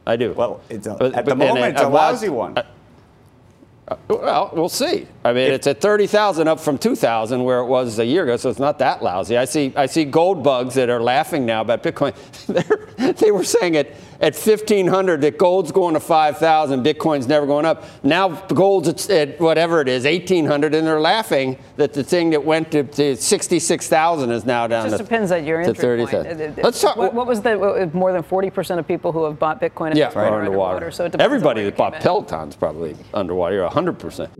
I 0.06 0.14
do. 0.14 0.34
Well, 0.34 0.60
it's 0.68 0.86
a, 0.86 0.94
But- 0.94 1.14
at 1.16 1.24
the 1.24 1.34
moment, 1.34 1.72
it's 1.74 1.82
a 1.82 1.88
lousy 1.88 2.28
one. 2.28 2.58
Uh, 2.58 3.96
well, 4.06 4.50
we'll 4.52 4.68
see. 4.68 5.08
I 5.24 5.32
mean, 5.32 5.50
it's 5.50 5.66
at 5.66 5.80
thirty 5.80 6.06
thousand, 6.06 6.46
up 6.46 6.60
from 6.60 6.78
two 6.78 6.94
thousand, 6.94 7.42
where 7.42 7.58
it 7.58 7.66
was 7.66 7.98
a 7.98 8.06
year 8.06 8.22
ago. 8.22 8.36
So 8.36 8.50
it's 8.50 8.60
not 8.60 8.78
that 8.78 9.02
lousy. 9.02 9.36
I 9.36 9.46
see. 9.46 9.72
I 9.74 9.86
see 9.86 10.04
gold 10.04 10.44
bugs 10.44 10.76
that 10.76 10.88
are 10.88 11.02
laughing 11.02 11.44
now 11.44 11.62
about 11.62 11.82
Bitcoin. 11.82 12.14
They're, 13.18 13.34
were 13.34 13.42
saying 13.42 13.76
at 13.76 13.88
at 14.20 14.36
fifteen 14.36 14.86
hundred 14.86 15.20
that 15.22 15.38
gold's 15.38 15.72
going 15.72 15.94
to 15.94 16.00
five 16.00 16.38
thousand, 16.38 16.84
Bitcoin's 16.84 17.26
never 17.26 17.46
going 17.46 17.64
up. 17.64 17.84
Now 18.04 18.28
gold's 18.46 18.88
at, 18.88 19.10
at 19.10 19.40
whatever 19.40 19.80
it 19.80 19.88
is, 19.88 20.04
eighteen 20.06 20.46
hundred, 20.46 20.74
and 20.74 20.86
they're 20.86 21.00
laughing 21.00 21.58
that 21.76 21.92
the 21.92 22.04
thing 22.04 22.30
that 22.30 22.44
went 22.44 22.70
to, 22.72 22.84
to 22.84 23.16
sixty 23.16 23.58
six 23.58 23.88
thousand 23.88 24.30
is 24.30 24.44
now 24.44 24.66
down 24.66 24.86
It 24.86 24.90
just 24.90 24.98
to, 24.98 25.04
depends 25.04 25.32
on 25.32 25.44
your 25.44 25.62
to 25.62 25.68
entry 25.68 25.98
point. 26.04 26.14
It- 26.14 26.40
it- 26.40 26.40
uh, 26.40 26.44
uh, 26.44 26.60
uh, 26.60 26.64
Let's 26.64 26.80
talk. 26.80 26.96
What, 26.96 27.14
what 27.14 27.26
was 27.26 27.40
the 27.40 27.90
more 27.94 28.12
than 28.12 28.22
forty 28.22 28.50
percent 28.50 28.78
of 28.78 28.86
people 28.86 29.12
who 29.12 29.24
have 29.24 29.38
bought 29.38 29.60
Bitcoin? 29.60 29.94
Yeah, 29.94 30.06
point 30.06 30.18
are 30.18 30.34
are 30.34 30.40
underwater. 30.40 30.90
So 30.90 31.04
it 31.04 31.12
depends 31.12 31.22
on 31.22 31.24
Everybody 31.24 31.64
that 31.64 31.76
bought. 31.76 31.94
Peloton's 31.94 32.56
probably 32.56 32.96
underwater. 33.14 33.54
You're 33.56 33.68
hundred 33.70 33.98
percent. 33.98 34.30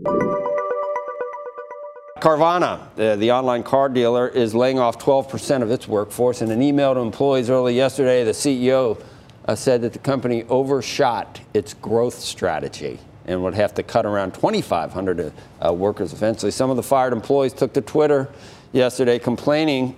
Carvana, 2.19 2.87
the, 2.95 3.15
the 3.15 3.31
online 3.31 3.63
car 3.63 3.89
dealer, 3.89 4.27
is 4.27 4.53
laying 4.53 4.77
off 4.77 4.99
12% 4.99 5.63
of 5.63 5.71
its 5.71 5.87
workforce. 5.87 6.43
In 6.43 6.51
an 6.51 6.61
email 6.61 6.93
to 6.93 6.99
employees 6.99 7.49
early 7.49 7.75
yesterday, 7.75 8.23
the 8.23 8.31
CEO 8.31 9.01
uh, 9.45 9.55
said 9.55 9.81
that 9.81 9.93
the 9.93 9.99
company 9.99 10.43
overshot 10.43 11.41
its 11.53 11.73
growth 11.73 12.19
strategy 12.19 12.99
and 13.25 13.43
would 13.43 13.53
have 13.53 13.73
to 13.75 13.83
cut 13.83 14.05
around 14.05 14.33
2,500 14.33 15.33
uh, 15.65 15.73
workers 15.73 16.13
eventually. 16.13 16.51
Some 16.51 16.69
of 16.69 16.77
the 16.77 16.83
fired 16.83 17.13
employees 17.13 17.53
took 17.53 17.73
to 17.73 17.81
Twitter 17.81 18.29
yesterday 18.71 19.19
complaining 19.19 19.95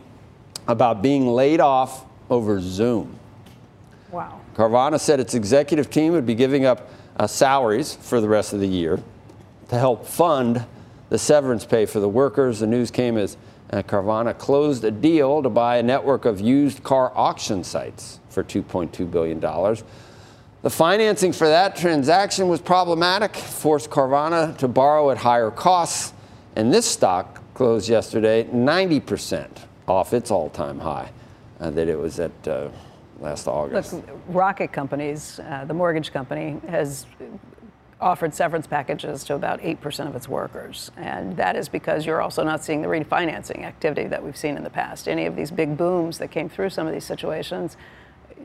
about 0.68 1.02
being 1.02 1.28
laid 1.28 1.60
off 1.60 2.06
over 2.30 2.60
Zoom. 2.60 3.18
Wow. 4.12 4.42
Carvana 4.56 5.00
said 5.00 5.20
its 5.20 5.34
executive 5.34 5.90
team 5.90 6.14
would 6.14 6.26
be 6.26 6.36
giving 6.36 6.66
up 6.66 6.90
uh, 7.18 7.28
salaries 7.28 7.96
for 7.96 8.22
the 8.22 8.30
rest 8.30 8.54
of 8.54 8.60
the 8.60 8.68
year 8.68 9.00
to 9.70 9.78
help 9.78 10.06
fund 10.06 10.66
the 11.10 11.18
severance 11.18 11.66
pay 11.66 11.86
for 11.86 12.00
the 12.00 12.10
workers. 12.10 12.60
The 12.60 12.68
news 12.68 12.92
came 12.92 13.18
as 13.18 13.38
uh, 13.72 13.82
Carvana 13.82 14.38
closed 14.38 14.84
a 14.84 14.92
deal 14.92 15.42
to 15.42 15.50
buy 15.50 15.78
a 15.78 15.84
network 15.84 16.26
of 16.26 16.40
used 16.40 16.84
car 16.84 17.12
auction 17.16 17.64
sites 17.64 18.20
for 18.34 18.44
$2.2 18.44 19.10
billion. 19.10 19.40
The 19.40 20.70
financing 20.70 21.34
for 21.34 21.48
that 21.48 21.76
transaction 21.76 22.48
was 22.48 22.62
problematic, 22.62 23.36
forced 23.36 23.90
Carvana 23.90 24.58
to 24.58 24.68
borrow 24.68 25.12
at 25.12 25.18
higher 25.18 25.52
costs, 25.52 26.14
and 26.56 26.74
this 26.74 26.86
stock 26.86 27.42
closed 27.54 27.90
yesterday 27.90 28.46
90% 28.46 29.50
off 29.88 30.14
its 30.14 30.32
all 30.32 30.50
time 30.50 30.80
high 30.80 31.12
uh, 31.60 31.70
that 31.72 31.88
it 31.88 32.00
was 32.00 32.20
at 32.20 32.48
uh, 32.48 32.70
last 33.20 33.48
August. 33.48 33.94
Look, 33.94 34.06
Rocket 34.28 34.72
Companies, 34.72 35.40
uh, 35.40 35.66
the 35.66 35.74
mortgage 35.74 36.12
company, 36.12 36.60
has 36.70 37.06
offered 38.04 38.34
severance 38.34 38.68
packages 38.68 39.24
to 39.24 39.36
about 39.36 39.62
8% 39.62 40.08
of 40.08 40.16
its 40.16 40.28
workers. 40.28 40.92
And 40.98 41.38
that 41.38 41.56
is 41.56 41.70
because 41.70 42.06
you're 42.06 42.22
also 42.22 42.44
not 42.44 42.64
seeing 42.64 42.82
the 42.82 42.88
refinancing 42.88 43.64
activity 43.64 44.08
that 44.08 44.24
we've 44.24 44.38
seen 44.38 44.58
in 44.58 44.64
the 44.64 44.70
past. 44.70 45.08
Any 45.08 45.26
of 45.26 45.36
these 45.36 45.52
big 45.52 45.78
booms 45.78 46.18
that 46.18 46.30
came 46.30 46.50
through 46.50 46.70
some 46.70 46.86
of 46.86 46.94
these 46.94 47.06
situations, 47.06 47.78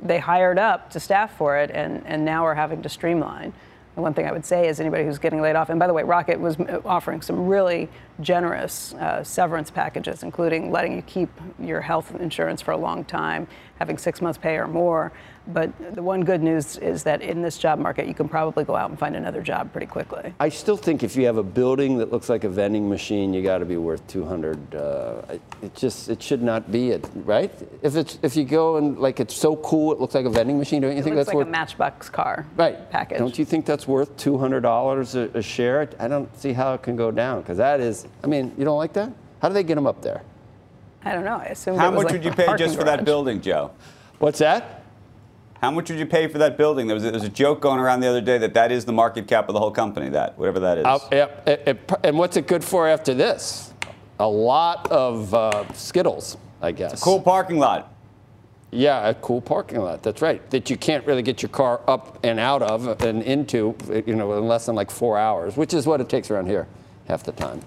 they 0.03 0.19
hired 0.19 0.59
up 0.59 0.91
to 0.91 1.01
staff 1.01 1.37
for 1.37 1.59
it 1.59 1.71
and, 1.71 2.07
and 2.07 2.25
now 2.25 2.45
are 2.45 2.55
having 2.55 2.83
to 2.83 2.89
streamline. 2.89 3.53
The 3.95 4.03
one 4.03 4.15
thing 4.15 4.29
I 4.29 4.33
would 4.33 4.45
say 4.45 4.69
is 4.69 4.79
anybody 4.79 5.05
who's 5.05 5.19
getting 5.19 5.41
laid 5.41 5.57
off, 5.57 5.71
and 5.71 5.81
by 5.81 5.89
the 5.89 5.93
way, 5.93 6.05
Rocket 6.05 6.39
was 6.39 6.57
offering 6.85 7.21
some 7.21 7.49
really 7.49 7.89
generous 8.21 8.95
uh, 8.95 9.25
severance 9.25 9.73
packages, 9.73 10.23
including 10.23 10.71
letting 10.71 10.95
you 10.95 11.03
keep 11.03 11.29
your 11.59 11.81
health 11.81 12.15
insurance 12.21 12.63
for 12.63 12.71
a 12.71 12.77
long 12.77 13.05
time, 13.05 13.49
having 13.81 13.99
six 13.99 14.21
months' 14.23 14.39
pay 14.39 14.57
or 14.57 14.69
more. 14.69 15.11
But 15.49 15.95
the 15.95 16.03
one 16.03 16.25
good 16.25 16.43
news 16.43 16.77
is 16.77 17.03
that 17.05 17.23
in 17.23 17.41
this 17.41 17.57
job 17.57 17.79
market, 17.79 18.07
you 18.07 18.13
can 18.13 18.29
probably 18.29 18.65
go 18.65 18.77
out 18.77 18.91
and 18.91 18.99
find 18.99 19.17
another 19.17 19.41
job 19.41 19.73
pretty 19.73 19.87
quickly. 19.87 20.35
I 20.39 20.51
still 20.51 20.77
think 20.77 21.03
if 21.03 21.17
you 21.17 21.25
have 21.25 21.39
a 21.39 21.43
building 21.43 21.97
that 21.99 22.13
looks 22.13 22.29
like 22.29 22.45
a 22.45 22.51
vending 22.51 22.87
machine, 22.87 23.33
you 23.33 23.43
got 23.43 23.59
to 23.59 23.65
be 23.65 23.79
worth 23.79 24.07
200. 24.09 24.75
Uh, 24.75 25.23
it 25.63 25.75
just 25.75 26.11
it 26.11 26.23
should 26.23 26.43
not 26.43 26.71
be 26.71 26.91
it, 26.91 27.09
right? 27.15 27.51
If 27.83 27.97
it's 27.97 28.19
if 28.21 28.37
you 28.37 28.45
go 28.45 28.77
and 28.77 28.99
like 28.99 29.21
it's 29.21 29.35
so 29.35 29.57
cool, 29.57 29.91
it 29.91 29.99
looks 29.99 30.15
like 30.15 30.27
a 30.27 30.31
vending 30.31 30.59
machine. 30.59 30.83
Don't 30.83 30.93
you 30.93 30.99
it 30.99 31.03
think 31.03 31.17
looks 31.17 31.29
that's 31.29 31.35
like 31.35 31.47
worth 31.47 31.49
a 31.49 31.51
Matchbox 31.51 32.11
car 32.11 32.47
right 32.57 32.91
package? 32.91 33.19
Don't 33.19 33.39
you 33.39 33.47
think 33.47 33.65
that's 33.65 33.89
worth 33.89 34.15
200 34.19 34.61
dollars 34.61 35.15
a 35.15 35.41
share? 35.41 35.89
I 35.99 36.09
don't 36.09 36.35
see 36.39 36.53
how 36.53 36.75
it 36.75 36.83
can 36.83 36.95
go 36.95 37.11
down 37.11 37.41
because 37.41 37.57
that 37.57 37.81
is. 37.81 38.07
I 38.23 38.27
mean, 38.27 38.53
you 38.59 38.67
don't 38.67 38.79
like 38.79 38.93
that? 38.93 39.11
How 39.41 39.49
do 39.49 39.55
they 39.55 39.63
get 39.63 39.77
them 39.77 39.87
up 39.87 40.03
there? 40.03 40.23
I 41.05 41.13
don't 41.13 41.25
know. 41.25 41.39
I 41.39 41.45
assume. 41.47 41.79
How 41.79 41.89
it 41.89 41.95
was 41.95 42.05
much 42.05 42.13
like 42.13 42.23
would 42.23 42.25
you 42.25 42.33
pay 42.33 42.45
parking 42.45 42.67
just 42.67 42.77
for 42.79 42.85
that 42.85 43.07
building, 43.07 43.41
Joe? 43.41 43.71
What's 44.19 44.41
that? 44.41 44.78
How 45.61 45.73
much 45.73 45.91
would 45.91 45.99
you 45.99 46.07
pay 46.07 46.29
for 46.29 46.39
that 46.39 46.57
building? 46.57 46.87
There 46.87 46.95
was, 46.95 47.03
there 47.03 47.13
was 47.13 47.25
a 47.25 47.29
joke 47.29 47.61
going 47.61 47.81
around 47.81 48.01
the 48.01 48.07
other 48.07 48.21
day 48.21 48.39
that 48.39 48.55
that 48.55 48.71
is 48.71 48.85
the 48.85 48.93
market 48.93 49.27
cap 49.27 49.49
of 49.49 49.55
the 49.55 49.59
whole 49.59 49.73
company, 49.73 50.09
that, 50.11 50.39
whatever 50.39 50.61
that 50.61 50.79
is. 50.79 50.85
Uh, 50.87 50.99
it- 51.47 51.63
it- 51.67 51.91
and 52.05 52.17
what's 52.17 52.37
it 52.37 52.47
good 52.47 52.63
for 52.63 52.87
after 52.89 53.13
this? 53.13 53.73
A 54.21 54.29
lot 54.29 54.91
of 54.93 55.35
uh, 55.35 55.73
Skittles, 55.75 56.37
I 56.63 56.71
guess. 56.73 57.01
A 57.01 57.05
cool 57.05 57.21
parking 57.21 57.59
lot. 57.59 57.93
Yeah, 58.71 59.09
a 59.09 59.15
cool 59.15 59.41
parking 59.41 59.81
lot. 59.81 60.03
That's 60.03 60.21
right. 60.23 60.49
That 60.51 60.69
you 60.71 60.77
can't 60.77 61.05
really 61.07 61.23
get 61.23 61.43
your 61.43 61.49
car 61.49 61.81
up 61.89 62.19
and 62.23 62.39
out 62.39 62.63
of 62.63 63.01
and 63.03 63.23
into, 63.23 63.75
you 64.07 64.15
know, 64.15 64.33
in 64.39 64.47
less 64.47 64.67
than 64.67 64.75
like 64.77 64.91
four 64.91 65.17
hours, 65.19 65.57
which 65.57 65.73
is 65.75 65.87
what 65.87 66.01
it 66.01 66.09
takes 66.09 66.31
around 66.31 66.47
here 66.47 66.69
half 67.09 67.23
the 67.25 67.33
time. 67.33 67.63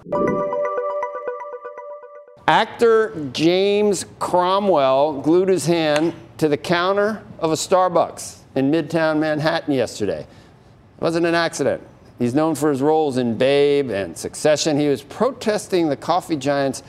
Actor 2.47 3.29
James 3.33 4.05
Cromwell 4.19 5.21
glued 5.21 5.47
his 5.49 5.65
hand 5.65 6.13
to 6.41 6.47
the 6.47 6.57
counter 6.57 7.21
of 7.37 7.51
a 7.51 7.53
Starbucks 7.53 8.39
in 8.55 8.71
Midtown 8.71 9.19
Manhattan 9.19 9.75
yesterday. 9.75 10.21
It 10.21 10.99
wasn't 10.99 11.27
an 11.27 11.35
accident. 11.35 11.83
He's 12.17 12.33
known 12.33 12.55
for 12.55 12.71
his 12.71 12.81
roles 12.81 13.19
in 13.19 13.37
Babe 13.37 13.91
and 13.91 14.17
Succession. 14.17 14.75
He 14.79 14.87
was 14.87 15.03
protesting 15.03 15.87
the 15.87 15.95
coffee 15.95 16.35
giant's 16.35 16.81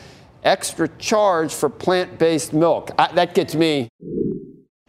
extra 0.42 0.88
charge 0.96 1.52
for 1.52 1.68
plant 1.68 2.18
based 2.18 2.54
milk. 2.54 2.92
I, 2.98 3.12
that 3.12 3.34
gets 3.34 3.54
me. 3.54 3.90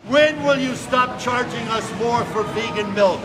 When 0.07 0.41
will 0.45 0.57
you 0.57 0.75
stop 0.75 1.19
charging 1.19 1.67
us 1.67 1.99
more 1.99 2.23
for 2.27 2.43
vegan 2.53 2.93
milk? 2.93 3.19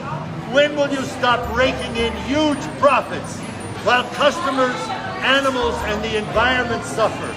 When 0.51 0.75
will 0.75 0.91
you 0.91 1.03
stop 1.03 1.57
raking 1.57 1.95
in 1.99 2.13
huge 2.25 2.59
profits 2.81 3.39
while 3.87 4.03
customers, 4.15 4.75
animals, 5.23 5.77
and 5.85 6.03
the 6.03 6.19
environment 6.19 6.83
suffer? 6.83 7.33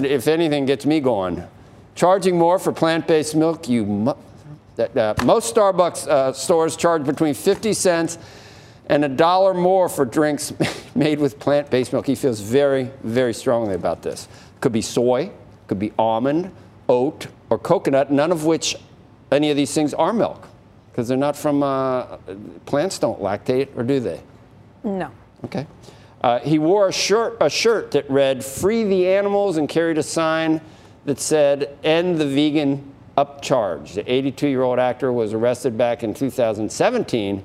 If 0.00 0.28
anything 0.28 0.66
gets 0.66 0.84
me 0.84 1.00
going, 1.00 1.42
charging 1.94 2.38
more 2.38 2.58
for 2.58 2.72
plant 2.72 3.06
based 3.06 3.34
milk, 3.34 3.68
you. 3.68 3.84
Mu- 3.84 4.14
that, 4.76 4.96
uh, 4.96 5.14
most 5.24 5.54
Starbucks 5.54 6.08
uh, 6.08 6.32
stores 6.32 6.76
charge 6.76 7.04
between 7.04 7.34
50 7.34 7.72
cents 7.74 8.18
and 8.86 9.04
a 9.04 9.08
dollar 9.08 9.54
more 9.54 9.88
for 9.88 10.04
drinks 10.04 10.52
made 10.94 11.20
with 11.20 11.38
plant 11.38 11.70
based 11.70 11.92
milk. 11.92 12.06
He 12.06 12.14
feels 12.14 12.40
very, 12.40 12.90
very 13.02 13.32
strongly 13.34 13.74
about 13.74 14.02
this. 14.02 14.28
Could 14.60 14.72
be 14.72 14.82
soy, 14.82 15.30
could 15.68 15.78
be 15.78 15.92
almond, 15.98 16.50
oat, 16.88 17.28
or 17.50 17.58
coconut, 17.58 18.10
none 18.10 18.32
of 18.32 18.44
which 18.44 18.76
any 19.30 19.50
of 19.50 19.56
these 19.56 19.72
things 19.72 19.94
are 19.94 20.12
milk 20.12 20.48
because 20.90 21.08
they're 21.08 21.16
not 21.16 21.36
from 21.36 21.62
uh, 21.62 22.18
plants, 22.66 22.98
don't 22.98 23.20
lactate, 23.20 23.68
or 23.76 23.82
do 23.82 23.98
they? 24.00 24.20
No. 24.84 25.10
Okay. 25.44 25.66
Uh, 26.20 26.38
he 26.40 26.58
wore 26.58 26.88
a 26.88 26.92
shirt, 26.92 27.36
a 27.40 27.50
shirt 27.50 27.90
that 27.90 28.08
read 28.08 28.44
"Free 28.44 28.84
the 28.84 29.08
animals" 29.08 29.56
and 29.56 29.68
carried 29.68 29.98
a 29.98 30.02
sign 30.02 30.60
that 31.04 31.20
said 31.20 31.76
"End 31.84 32.18
the 32.18 32.26
vegan 32.26 32.92
upcharge." 33.16 33.94
The 33.94 34.04
82-year-old 34.04 34.78
actor 34.78 35.12
was 35.12 35.32
arrested 35.32 35.76
back 35.78 36.02
in 36.02 36.14
2017 36.14 37.44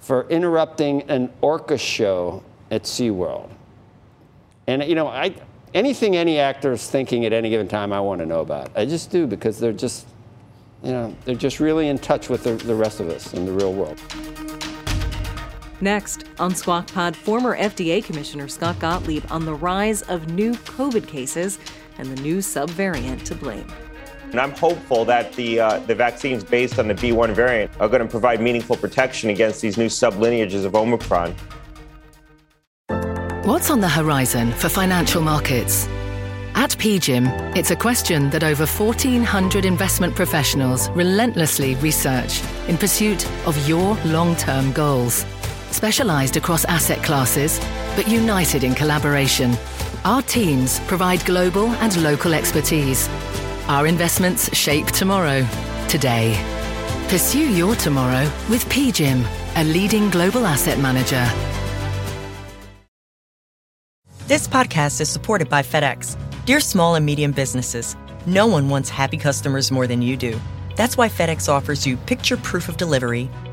for 0.00 0.28
interrupting 0.28 1.02
an 1.02 1.32
orca 1.40 1.78
show 1.78 2.42
at 2.70 2.84
SeaWorld. 2.84 3.50
And 4.66 4.82
you 4.84 4.94
know, 4.94 5.08
I 5.08 5.34
anything 5.74 6.16
any 6.16 6.38
actor 6.38 6.72
is 6.72 6.88
thinking 6.88 7.24
at 7.24 7.32
any 7.32 7.50
given 7.50 7.68
time, 7.68 7.92
I 7.92 8.00
want 8.00 8.20
to 8.20 8.26
know 8.26 8.40
about. 8.40 8.70
I 8.76 8.84
just 8.84 9.10
do 9.10 9.26
because 9.26 9.58
they're 9.58 9.72
just, 9.72 10.06
you 10.82 10.92
know, 10.92 11.14
they're 11.24 11.34
just 11.34 11.60
really 11.60 11.88
in 11.88 11.98
touch 11.98 12.28
with 12.28 12.44
the, 12.44 12.52
the 12.54 12.74
rest 12.74 13.00
of 13.00 13.08
us 13.08 13.34
in 13.34 13.46
the 13.46 13.52
real 13.52 13.72
world. 13.72 14.00
Next, 15.80 16.24
on 16.38 16.54
Squawk 16.54 16.86
Pod, 16.92 17.16
former 17.16 17.56
FDA 17.56 18.04
Commissioner 18.04 18.46
Scott 18.46 18.78
Gottlieb 18.78 19.24
on 19.30 19.44
the 19.44 19.54
rise 19.54 20.02
of 20.02 20.32
new 20.32 20.52
COVID 20.52 21.08
cases 21.08 21.58
and 22.02 22.16
the 22.16 22.20
new 22.20 22.38
subvariant 22.38 23.22
to 23.22 23.34
blame. 23.36 23.66
And 24.32 24.40
I'm 24.40 24.50
hopeful 24.50 25.04
that 25.04 25.32
the 25.34 25.60
uh, 25.60 25.78
the 25.80 25.94
vaccines 25.94 26.42
based 26.42 26.78
on 26.78 26.88
the 26.88 26.94
B1 26.94 27.30
variant 27.34 27.70
are 27.80 27.88
going 27.88 28.02
to 28.02 28.08
provide 28.08 28.40
meaningful 28.40 28.76
protection 28.76 29.30
against 29.30 29.60
these 29.60 29.76
new 29.78 29.86
sublineages 29.86 30.64
of 30.64 30.74
Omicron. 30.74 31.34
What's 33.44 33.70
on 33.70 33.80
the 33.80 33.88
horizon 33.88 34.52
for 34.52 34.68
financial 34.68 35.22
markets? 35.22 35.86
At 36.54 36.70
PGIM, 36.70 37.56
it's 37.56 37.70
a 37.70 37.76
question 37.76 38.30
that 38.30 38.42
over 38.42 38.66
1,400 38.66 39.64
investment 39.64 40.14
professionals 40.14 40.90
relentlessly 40.90 41.76
research 41.76 42.42
in 42.68 42.76
pursuit 42.76 43.26
of 43.46 43.68
your 43.68 43.96
long 44.04 44.34
term 44.36 44.72
goals. 44.72 45.24
Specialized 45.70 46.36
across 46.36 46.64
asset 46.64 47.02
classes, 47.02 47.58
but 47.96 48.08
united 48.08 48.64
in 48.64 48.74
collaboration, 48.74 49.56
our 50.04 50.22
teams 50.22 50.80
provide 50.80 51.24
global 51.24 51.68
and 51.80 52.02
local 52.02 52.34
expertise. 52.34 53.08
Our 53.68 53.86
investments 53.86 54.54
shape 54.56 54.86
tomorrow, 54.86 55.46
today. 55.88 56.36
Pursue 57.08 57.52
your 57.52 57.76
tomorrow 57.76 58.24
with 58.50 58.64
PGIM, 58.66 59.24
a 59.56 59.64
leading 59.64 60.10
global 60.10 60.46
asset 60.46 60.78
manager. 60.78 61.24
This 64.26 64.48
podcast 64.48 65.00
is 65.00 65.08
supported 65.08 65.48
by 65.48 65.62
FedEx. 65.62 66.16
Dear 66.46 66.60
small 66.60 66.94
and 66.94 67.06
medium 67.06 67.32
businesses, 67.32 67.96
no 68.26 68.46
one 68.46 68.68
wants 68.68 68.88
happy 68.88 69.16
customers 69.16 69.70
more 69.70 69.86
than 69.86 70.02
you 70.02 70.16
do. 70.16 70.40
That's 70.74 70.96
why 70.96 71.08
FedEx 71.08 71.48
offers 71.48 71.86
you 71.86 71.96
picture 71.96 72.36
proof 72.36 72.68
of 72.68 72.76
delivery, 72.76 73.30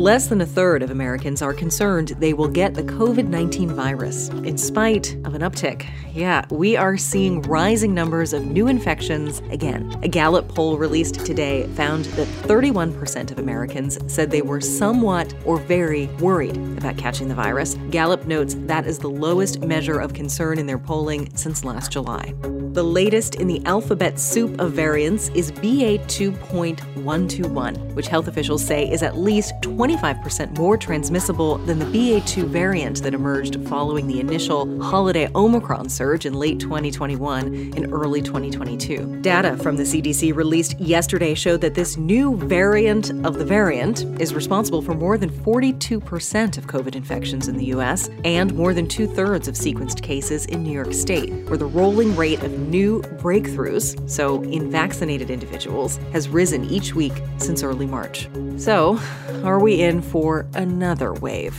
Less 0.00 0.28
than 0.28 0.40
a 0.40 0.46
third 0.46 0.82
of 0.82 0.90
Americans 0.90 1.42
are 1.42 1.52
concerned 1.52 2.14
they 2.20 2.32
will 2.32 2.48
get 2.48 2.72
the 2.72 2.82
COVID 2.82 3.28
19 3.28 3.68
virus, 3.68 4.30
in 4.30 4.56
spite 4.56 5.14
of 5.26 5.34
an 5.34 5.42
uptick. 5.42 5.86
Yeah, 6.14 6.46
we 6.48 6.74
are 6.74 6.96
seeing 6.96 7.42
rising 7.42 7.92
numbers 7.92 8.32
of 8.32 8.46
new 8.46 8.66
infections 8.66 9.40
again. 9.50 9.94
A 10.02 10.08
Gallup 10.08 10.48
poll 10.48 10.78
released 10.78 11.26
today 11.26 11.66
found 11.74 12.06
that 12.16 12.26
31% 12.48 13.30
of 13.30 13.38
Americans 13.38 13.98
said 14.10 14.30
they 14.30 14.40
were 14.40 14.62
somewhat 14.62 15.34
or 15.44 15.58
very 15.58 16.06
worried 16.18 16.56
about 16.78 16.96
catching 16.96 17.28
the 17.28 17.34
virus. 17.34 17.74
Gallup 17.90 18.24
notes 18.24 18.56
that 18.60 18.86
is 18.86 19.00
the 19.00 19.10
lowest 19.10 19.60
measure 19.60 20.00
of 20.00 20.14
concern 20.14 20.58
in 20.58 20.64
their 20.64 20.78
polling 20.78 21.28
since 21.36 21.62
last 21.62 21.92
July. 21.92 22.32
The 22.72 22.84
latest 22.84 23.34
in 23.34 23.48
the 23.48 23.60
alphabet 23.66 24.20
soup 24.20 24.60
of 24.60 24.70
variants 24.70 25.28
is 25.30 25.50
BA2.121, 25.50 27.94
which 27.94 28.06
health 28.06 28.28
officials 28.28 28.64
say 28.64 28.88
is 28.88 29.02
at 29.02 29.18
least 29.18 29.54
25% 29.62 30.56
more 30.56 30.76
transmissible 30.76 31.58
than 31.58 31.80
the 31.80 31.84
BA2 31.86 32.44
variant 32.44 33.02
that 33.02 33.12
emerged 33.12 33.60
following 33.66 34.06
the 34.06 34.20
initial 34.20 34.80
holiday 34.80 35.28
Omicron 35.34 35.88
surge 35.88 36.26
in 36.26 36.34
late 36.34 36.60
2021 36.60 37.72
and 37.76 37.92
early 37.92 38.22
2022. 38.22 39.20
Data 39.20 39.56
from 39.56 39.76
the 39.76 39.82
CDC 39.82 40.32
released 40.32 40.78
yesterday 40.78 41.34
showed 41.34 41.62
that 41.62 41.74
this 41.74 41.96
new 41.96 42.36
variant 42.36 43.10
of 43.26 43.36
the 43.36 43.44
variant 43.44 44.04
is 44.20 44.32
responsible 44.32 44.80
for 44.80 44.94
more 44.94 45.18
than 45.18 45.28
42% 45.28 46.56
of 46.56 46.68
COVID 46.68 46.94
infections 46.94 47.48
in 47.48 47.56
the 47.56 47.64
U.S. 47.64 48.08
and 48.24 48.54
more 48.54 48.74
than 48.74 48.86
two 48.86 49.08
thirds 49.08 49.48
of 49.48 49.56
sequenced 49.56 50.02
cases 50.02 50.46
in 50.46 50.62
New 50.62 50.70
York 50.70 50.94
State, 50.94 51.32
where 51.48 51.58
the 51.58 51.66
rolling 51.66 52.14
rate 52.14 52.44
of 52.44 52.59
new 52.60 53.02
breakthroughs, 53.18 54.08
so 54.08 54.42
in 54.42 54.70
vaccinated 54.70 55.30
individuals, 55.30 55.96
has 56.12 56.28
risen 56.28 56.64
each 56.64 56.94
week 56.94 57.12
since 57.38 57.62
early 57.62 57.86
March. 57.86 58.28
So, 58.56 59.00
are 59.44 59.58
we 59.58 59.80
in 59.80 60.02
for 60.02 60.46
another 60.54 61.12
wave? 61.14 61.56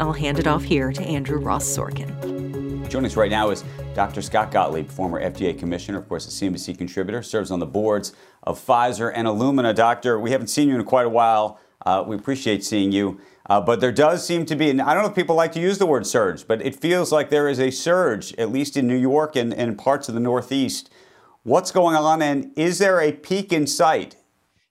I'll 0.00 0.12
hand 0.12 0.38
it 0.38 0.46
off 0.46 0.62
here 0.62 0.92
to 0.92 1.02
Andrew 1.02 1.38
Ross 1.38 1.64
Sorkin. 1.64 2.88
Joining 2.88 3.06
us 3.06 3.16
right 3.16 3.30
now 3.30 3.50
is 3.50 3.64
Dr. 3.94 4.22
Scott 4.22 4.50
Gottlieb, 4.50 4.88
former 4.88 5.20
FDA 5.20 5.58
commissioner, 5.58 5.98
of 5.98 6.08
course, 6.08 6.26
a 6.26 6.30
CNBC 6.30 6.76
contributor, 6.76 7.22
serves 7.22 7.50
on 7.50 7.60
the 7.60 7.66
boards 7.66 8.12
of 8.42 8.64
Pfizer 8.64 9.12
and 9.14 9.28
Illumina. 9.28 9.74
Doctor, 9.74 10.18
we 10.18 10.32
haven't 10.32 10.48
seen 10.48 10.68
you 10.68 10.74
in 10.74 10.84
quite 10.84 11.06
a 11.06 11.10
while. 11.10 11.58
Uh, 11.84 12.04
we 12.06 12.16
appreciate 12.16 12.64
seeing 12.64 12.92
you. 12.92 13.20
Uh, 13.46 13.60
but 13.60 13.80
there 13.80 13.92
does 13.92 14.26
seem 14.26 14.46
to 14.46 14.56
be, 14.56 14.70
and 14.70 14.80
I 14.80 14.94
don't 14.94 15.02
know 15.02 15.10
if 15.10 15.14
people 15.14 15.36
like 15.36 15.52
to 15.52 15.60
use 15.60 15.76
the 15.78 15.86
word 15.86 16.06
surge, 16.06 16.46
but 16.46 16.62
it 16.62 16.74
feels 16.74 17.12
like 17.12 17.28
there 17.28 17.46
is 17.48 17.60
a 17.60 17.70
surge, 17.70 18.34
at 18.38 18.50
least 18.50 18.76
in 18.76 18.86
New 18.86 18.96
York 18.96 19.36
and, 19.36 19.52
and 19.52 19.76
parts 19.76 20.08
of 20.08 20.14
the 20.14 20.20
Northeast. 20.20 20.90
What's 21.42 21.70
going 21.70 21.94
on, 21.94 22.22
and 22.22 22.52
is 22.56 22.78
there 22.78 23.00
a 23.00 23.12
peak 23.12 23.52
in 23.52 23.66
sight? 23.66 24.16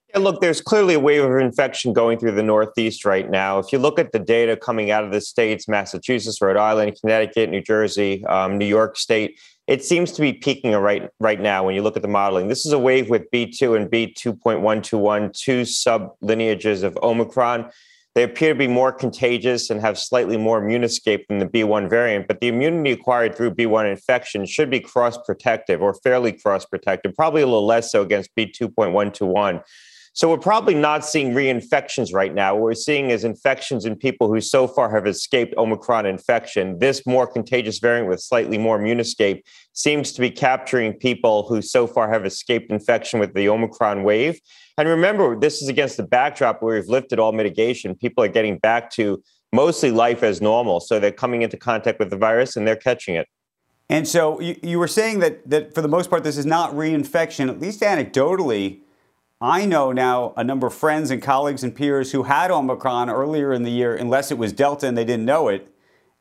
Yeah, 0.08 0.18
look, 0.18 0.40
there's 0.40 0.60
clearly 0.60 0.94
a 0.94 1.00
wave 1.00 1.22
of 1.22 1.36
infection 1.36 1.92
going 1.92 2.18
through 2.18 2.32
the 2.32 2.42
Northeast 2.42 3.04
right 3.04 3.30
now. 3.30 3.60
If 3.60 3.72
you 3.72 3.78
look 3.78 4.00
at 4.00 4.10
the 4.10 4.18
data 4.18 4.56
coming 4.56 4.90
out 4.90 5.04
of 5.04 5.12
the 5.12 5.20
states, 5.20 5.68
Massachusetts, 5.68 6.40
Rhode 6.40 6.56
Island, 6.56 6.98
Connecticut, 7.00 7.50
New 7.50 7.62
Jersey, 7.62 8.24
um, 8.26 8.58
New 8.58 8.66
York 8.66 8.96
State, 8.96 9.38
it 9.66 9.82
seems 9.82 10.12
to 10.12 10.20
be 10.20 10.32
peaking 10.32 10.72
right 10.72 11.08
right 11.20 11.40
now 11.40 11.64
when 11.64 11.74
you 11.74 11.82
look 11.82 11.96
at 11.96 12.02
the 12.02 12.08
modeling. 12.08 12.48
This 12.48 12.66
is 12.66 12.72
a 12.72 12.78
wave 12.78 13.08
with 13.08 13.30
B2 13.32 13.76
and 13.76 13.90
B2.121, 13.90 15.32
two 15.32 15.64
sub 15.64 16.10
lineages 16.20 16.82
of 16.82 16.98
Omicron. 17.02 17.70
They 18.14 18.22
appear 18.22 18.52
to 18.52 18.58
be 18.58 18.68
more 18.68 18.92
contagious 18.92 19.70
and 19.70 19.80
have 19.80 19.98
slightly 19.98 20.36
more 20.36 20.62
immune 20.62 20.84
escape 20.84 21.26
than 21.28 21.38
the 21.38 21.46
B1 21.46 21.90
variant, 21.90 22.28
but 22.28 22.40
the 22.40 22.48
immunity 22.48 22.92
acquired 22.92 23.34
through 23.34 23.56
B1 23.56 23.90
infection 23.90 24.46
should 24.46 24.70
be 24.70 24.78
cross 24.78 25.18
protective 25.26 25.82
or 25.82 25.94
fairly 25.94 26.30
cross 26.30 26.64
protective, 26.64 27.14
probably 27.16 27.42
a 27.42 27.46
little 27.46 27.66
less 27.66 27.90
so 27.90 28.02
against 28.02 28.30
B2.121. 28.36 29.62
So 30.16 30.30
we're 30.30 30.38
probably 30.38 30.76
not 30.76 31.04
seeing 31.04 31.32
reinfections 31.32 32.14
right 32.14 32.32
now. 32.32 32.54
What 32.54 32.62
we're 32.62 32.74
seeing 32.74 33.10
is 33.10 33.24
infections 33.24 33.84
in 33.84 33.96
people 33.96 34.28
who 34.28 34.40
so 34.40 34.68
far 34.68 34.88
have 34.94 35.08
escaped 35.08 35.56
Omicron 35.56 36.06
infection. 36.06 36.78
This 36.78 37.04
more 37.04 37.26
contagious 37.26 37.80
variant 37.80 38.08
with 38.08 38.20
slightly 38.20 38.56
more 38.56 38.78
immune 38.78 39.00
escape 39.00 39.44
seems 39.72 40.12
to 40.12 40.20
be 40.20 40.30
capturing 40.30 40.92
people 40.92 41.48
who 41.48 41.60
so 41.60 41.88
far 41.88 42.08
have 42.12 42.24
escaped 42.24 42.70
infection 42.70 43.18
with 43.18 43.34
the 43.34 43.48
Omicron 43.48 44.04
wave. 44.04 44.38
And 44.78 44.88
remember, 44.88 45.36
this 45.36 45.60
is 45.60 45.68
against 45.68 45.96
the 45.96 46.04
backdrop 46.04 46.62
where 46.62 46.76
we've 46.76 46.88
lifted 46.88 47.18
all 47.18 47.32
mitigation. 47.32 47.96
People 47.96 48.22
are 48.22 48.28
getting 48.28 48.58
back 48.58 48.90
to 48.92 49.20
mostly 49.52 49.90
life 49.90 50.22
as 50.22 50.40
normal. 50.40 50.78
So 50.78 51.00
they're 51.00 51.10
coming 51.10 51.42
into 51.42 51.56
contact 51.56 51.98
with 51.98 52.10
the 52.10 52.16
virus 52.16 52.54
and 52.54 52.68
they're 52.68 52.76
catching 52.76 53.16
it. 53.16 53.26
And 53.90 54.06
so 54.06 54.40
you, 54.40 54.60
you 54.62 54.78
were 54.78 54.86
saying 54.86 55.18
that, 55.18 55.50
that 55.50 55.74
for 55.74 55.82
the 55.82 55.88
most 55.88 56.08
part, 56.08 56.22
this 56.22 56.36
is 56.36 56.46
not 56.46 56.72
reinfection, 56.72 57.48
at 57.48 57.58
least 57.58 57.80
anecdotally 57.80 58.82
I 59.44 59.66
know 59.66 59.92
now 59.92 60.32
a 60.38 60.42
number 60.42 60.68
of 60.68 60.74
friends 60.74 61.10
and 61.10 61.20
colleagues 61.20 61.62
and 61.62 61.74
peers 61.74 62.12
who 62.12 62.22
had 62.22 62.50
Omicron 62.50 63.10
earlier 63.10 63.52
in 63.52 63.62
the 63.62 63.70
year, 63.70 63.94
unless 63.94 64.30
it 64.30 64.38
was 64.38 64.54
Delta 64.54 64.86
and 64.88 64.96
they 64.96 65.04
didn't 65.04 65.26
know 65.26 65.48
it, 65.48 65.68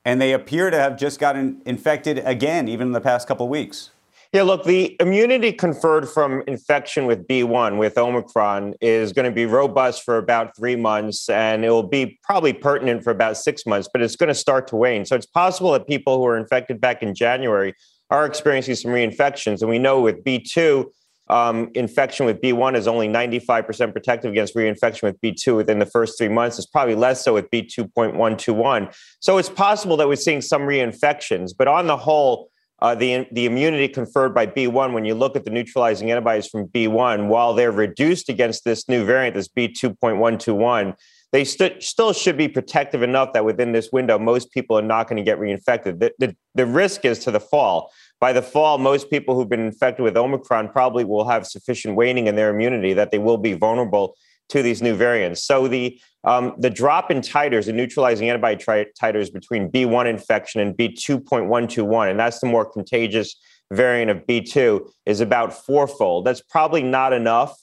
and 0.04 0.20
they 0.20 0.34
appear 0.34 0.70
to 0.70 0.78
have 0.78 0.98
just 0.98 1.22
gotten 1.22 1.62
infected 1.66 2.20
again, 2.26 2.68
even 2.68 2.88
in 2.88 2.92
the 2.92 3.00
past 3.00 3.26
couple 3.26 3.46
of 3.46 3.50
weeks. 3.50 3.92
Yeah, 4.34 4.42
look, 4.42 4.66
the 4.66 4.98
immunity 5.00 5.54
conferred 5.54 6.10
from 6.10 6.44
infection 6.48 7.06
with 7.06 7.26
B1, 7.26 7.78
with 7.78 7.98
Omicron, 7.98 8.74
is 8.82 9.14
going 9.14 9.24
to 9.24 9.32
be 9.34 9.46
robust 9.46 10.04
for 10.04 10.18
about 10.18 10.54
three 10.58 10.76
months, 10.76 11.30
and 11.30 11.64
it 11.64 11.70
will 11.70 11.82
be 11.82 12.20
probably 12.24 12.52
pertinent 12.52 13.06
for 13.06 13.12
about 13.12 13.38
six 13.38 13.66
months, 13.66 13.88
but 13.88 14.02
it's 14.02 14.18
going 14.18 14.28
to 14.28 14.36
start 14.36 14.68
to 14.68 14.76
wane. 14.76 15.06
So 15.06 15.16
it's 15.16 15.26
possible 15.26 15.72
that 15.72 15.88
people 15.88 16.18
who 16.18 16.24
were 16.24 16.36
infected 16.36 16.82
back 16.82 17.02
in 17.02 17.16
January 17.16 17.74
are 18.10 18.26
experiencing 18.26 18.76
some 18.76 18.92
reinfections. 18.92 19.62
And 19.62 19.70
we 19.70 19.80
know 19.80 20.02
with 20.02 20.26
B2, 20.26 20.88
um, 21.34 21.72
infection 21.74 22.28
with 22.28 22.40
B1 22.42 22.76
is 22.76 22.88
only 22.88 23.08
95% 23.08 23.92
protective 23.92 24.32
against 24.32 24.54
reinfection 24.56 25.02
with 25.02 25.20
B2 25.20 25.56
within 25.56 25.80
the 25.80 25.86
first 25.88 26.16
three 26.16 26.30
months. 26.30 26.60
It's 26.60 26.68
probably 26.68 26.94
less 26.94 27.24
so 27.24 27.34
with 27.34 27.50
B2.121. 27.50 28.96
So 29.20 29.40
it's 29.40 29.50
possible 29.50 29.98
that 29.98 30.08
we're 30.08 30.16
seeing 30.16 30.42
some 30.42 30.62
reinfections, 30.62 31.50
but 31.58 31.68
on 31.68 31.88
the 31.88 31.98
whole, 31.98 32.52
uh, 32.84 32.94
the, 32.94 33.26
the 33.32 33.48
immunity 33.48 33.88
conferred 33.88 34.36
by 34.36 34.46
B1, 34.46 34.94
when 34.94 35.06
you 35.06 35.16
look 35.16 35.36
at 35.36 35.44
the 35.44 35.50
neutralizing 35.50 36.12
antibodies 36.12 36.46
from 36.46 36.68
B1, 36.68 37.28
while 37.28 37.56
they're 37.56 37.72
reduced 37.72 38.30
against 38.30 38.64
this 38.64 38.88
new 38.88 39.04
variant, 39.04 39.34
this 39.34 39.48
B2.121, 39.48 40.96
they 41.32 41.44
st- 41.44 41.82
still 41.82 42.14
should 42.14 42.38
be 42.38 42.48
protective 42.48 43.02
enough 43.02 43.34
that 43.34 43.44
within 43.44 43.72
this 43.72 43.90
window, 43.92 44.20
most 44.20 44.52
people 44.52 44.78
are 44.78 44.84
not 44.84 45.08
going 45.08 45.18
to 45.18 45.24
get 45.24 45.40
reinfected. 45.40 46.00
The, 46.00 46.12
the, 46.20 46.36
the 46.54 46.68
risk 46.68 47.06
is 47.06 47.18
to 47.20 47.32
the 47.32 47.40
fall 47.40 47.92
by 48.24 48.32
the 48.32 48.42
fall, 48.42 48.78
most 48.78 49.10
people 49.10 49.36
who've 49.36 49.50
been 49.50 49.60
infected 49.66 50.02
with 50.02 50.16
Omicron 50.16 50.70
probably 50.70 51.04
will 51.04 51.28
have 51.28 51.46
sufficient 51.46 51.98
waning 51.98 52.28
in 52.28 52.38
their 52.38 52.50
immunity 52.52 52.94
that 52.94 53.12
they 53.12 53.18
will 53.18 53.36
be 53.36 53.52
vulnerable 53.52 54.16
to 54.48 54.62
these 54.62 54.82
new 54.82 54.96
variants. 54.96 55.44
So 55.44 55.68
the 55.68 56.00
um, 56.24 56.56
the 56.58 56.70
drop 56.70 57.12
in 57.12 57.20
titers, 57.20 57.66
the 57.66 57.74
neutralizing 57.74 58.30
antibody 58.30 58.56
tri- 58.56 58.86
titers 58.98 59.30
between 59.34 59.70
B1 59.70 60.06
infection 60.06 60.62
and 60.62 60.74
B2.121, 60.74 62.12
and 62.12 62.18
that's 62.18 62.40
the 62.40 62.48
more 62.48 62.64
contagious 62.64 63.36
variant 63.74 64.10
of 64.10 64.26
B2, 64.26 64.90
is 65.06 65.20
about 65.20 65.52
fourfold. 65.52 66.24
That's 66.24 66.40
probably 66.40 66.82
not 66.82 67.12
enough 67.12 67.54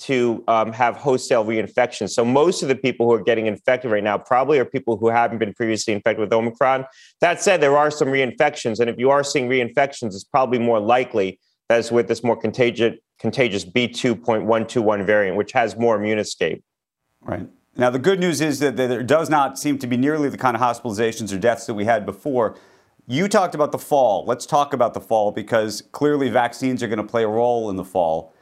to 0.00 0.42
um, 0.48 0.72
have 0.72 0.96
wholesale 0.96 1.44
reinfection. 1.44 2.08
So 2.08 2.24
most 2.24 2.62
of 2.62 2.68
the 2.68 2.74
people 2.74 3.06
who 3.06 3.12
are 3.12 3.22
getting 3.22 3.46
infected 3.46 3.90
right 3.90 4.02
now 4.02 4.18
probably 4.18 4.58
are 4.58 4.64
people 4.64 4.96
who 4.96 5.08
haven't 5.08 5.38
been 5.38 5.52
previously 5.54 5.92
infected 5.92 6.20
with 6.20 6.32
Omicron. 6.32 6.86
That 7.20 7.42
said, 7.42 7.60
there 7.60 7.76
are 7.76 7.90
some 7.90 8.08
reinfections, 8.08 8.80
and 8.80 8.88
if 8.88 8.98
you 8.98 9.10
are 9.10 9.22
seeing 9.22 9.48
reinfections, 9.48 10.08
it's 10.08 10.24
probably 10.24 10.58
more 10.58 10.80
likely 10.80 11.38
that's 11.68 11.92
with 11.92 12.08
this 12.08 12.24
more 12.24 12.36
contagious 12.36 12.96
contagious 13.20 13.64
B2.121 13.66 15.04
variant, 15.04 15.36
which 15.36 15.52
has 15.52 15.76
more 15.76 15.96
immune 15.96 16.18
escape. 16.18 16.64
Right. 17.20 17.46
Now, 17.76 17.90
the 17.90 17.98
good 17.98 18.18
news 18.18 18.40
is 18.40 18.58
that 18.60 18.76
there 18.76 19.02
does 19.02 19.28
not 19.28 19.58
seem 19.58 19.78
to 19.78 19.86
be 19.86 19.96
nearly 19.96 20.30
the 20.30 20.38
kind 20.38 20.56
of 20.56 20.62
hospitalizations 20.62 21.32
or 21.32 21.38
deaths 21.38 21.66
that 21.66 21.74
we 21.74 21.84
had 21.84 22.06
before. 22.06 22.56
You 23.06 23.28
talked 23.28 23.54
about 23.54 23.72
the 23.72 23.78
fall. 23.78 24.24
Let's 24.26 24.46
talk 24.46 24.72
about 24.72 24.94
the 24.94 25.00
fall 25.00 25.32
because 25.32 25.82
clearly 25.92 26.30
vaccines 26.30 26.82
are 26.82 26.88
going 26.88 26.98
to 26.98 27.04
play 27.04 27.24
a 27.24 27.28
role 27.28 27.68
in 27.68 27.76
the 27.76 27.84
fall. 27.84 28.34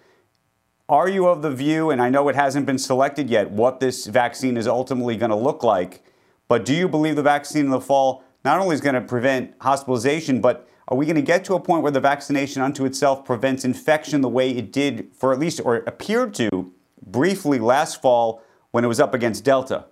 Are 0.91 1.07
you 1.07 1.29
of 1.29 1.43
the 1.43 1.51
view, 1.51 1.91
and 1.91 2.01
I 2.01 2.09
know 2.09 2.31
it 2.31 2.35
hasn't 2.35 2.65
been 2.65 2.79
selected 2.79 3.29
yet, 3.29 3.51
what 3.51 3.79
this 3.79 4.07
vaccine 4.07 4.57
is 4.57 4.67
ultimately 4.67 5.17
going 5.17 5.29
to 5.29 5.37
look 5.37 5.63
like, 5.63 6.03
but 6.49 6.65
do 6.65 6.75
you 6.75 6.89
believe 6.89 7.15
the 7.15 7.23
vaccine 7.23 7.67
in 7.67 7.71
the 7.71 7.79
fall 7.79 8.25
not 8.43 8.59
only 8.59 8.75
is 8.75 8.81
going 8.81 8.95
to 8.95 9.03
prevent 9.03 9.53
hospitalization, 9.61 10.41
but 10.41 10.67
are 10.89 10.97
we 10.97 11.05
going 11.05 11.17
to 11.17 11.21
get 11.21 11.45
to 11.45 11.53
a 11.53 11.61
point 11.61 11.83
where 11.83 11.93
the 11.93 12.01
vaccination 12.01 12.63
unto 12.63 12.87
itself 12.87 13.23
prevents 13.27 13.67
infection 13.67 14.23
the 14.23 14.31
way 14.31 14.51
it 14.51 14.73
did 14.73 15.09
for 15.13 15.35
at 15.35 15.39
least, 15.39 15.61
or 15.63 15.77
appeared 15.87 16.33
to 16.37 16.73
briefly 17.07 17.59
last 17.59 18.01
fall 18.01 18.43
when 18.71 18.83
it 18.83 18.89
was 18.89 18.99
up 18.99 19.13
against 19.13 19.45
Delta? 19.45 19.85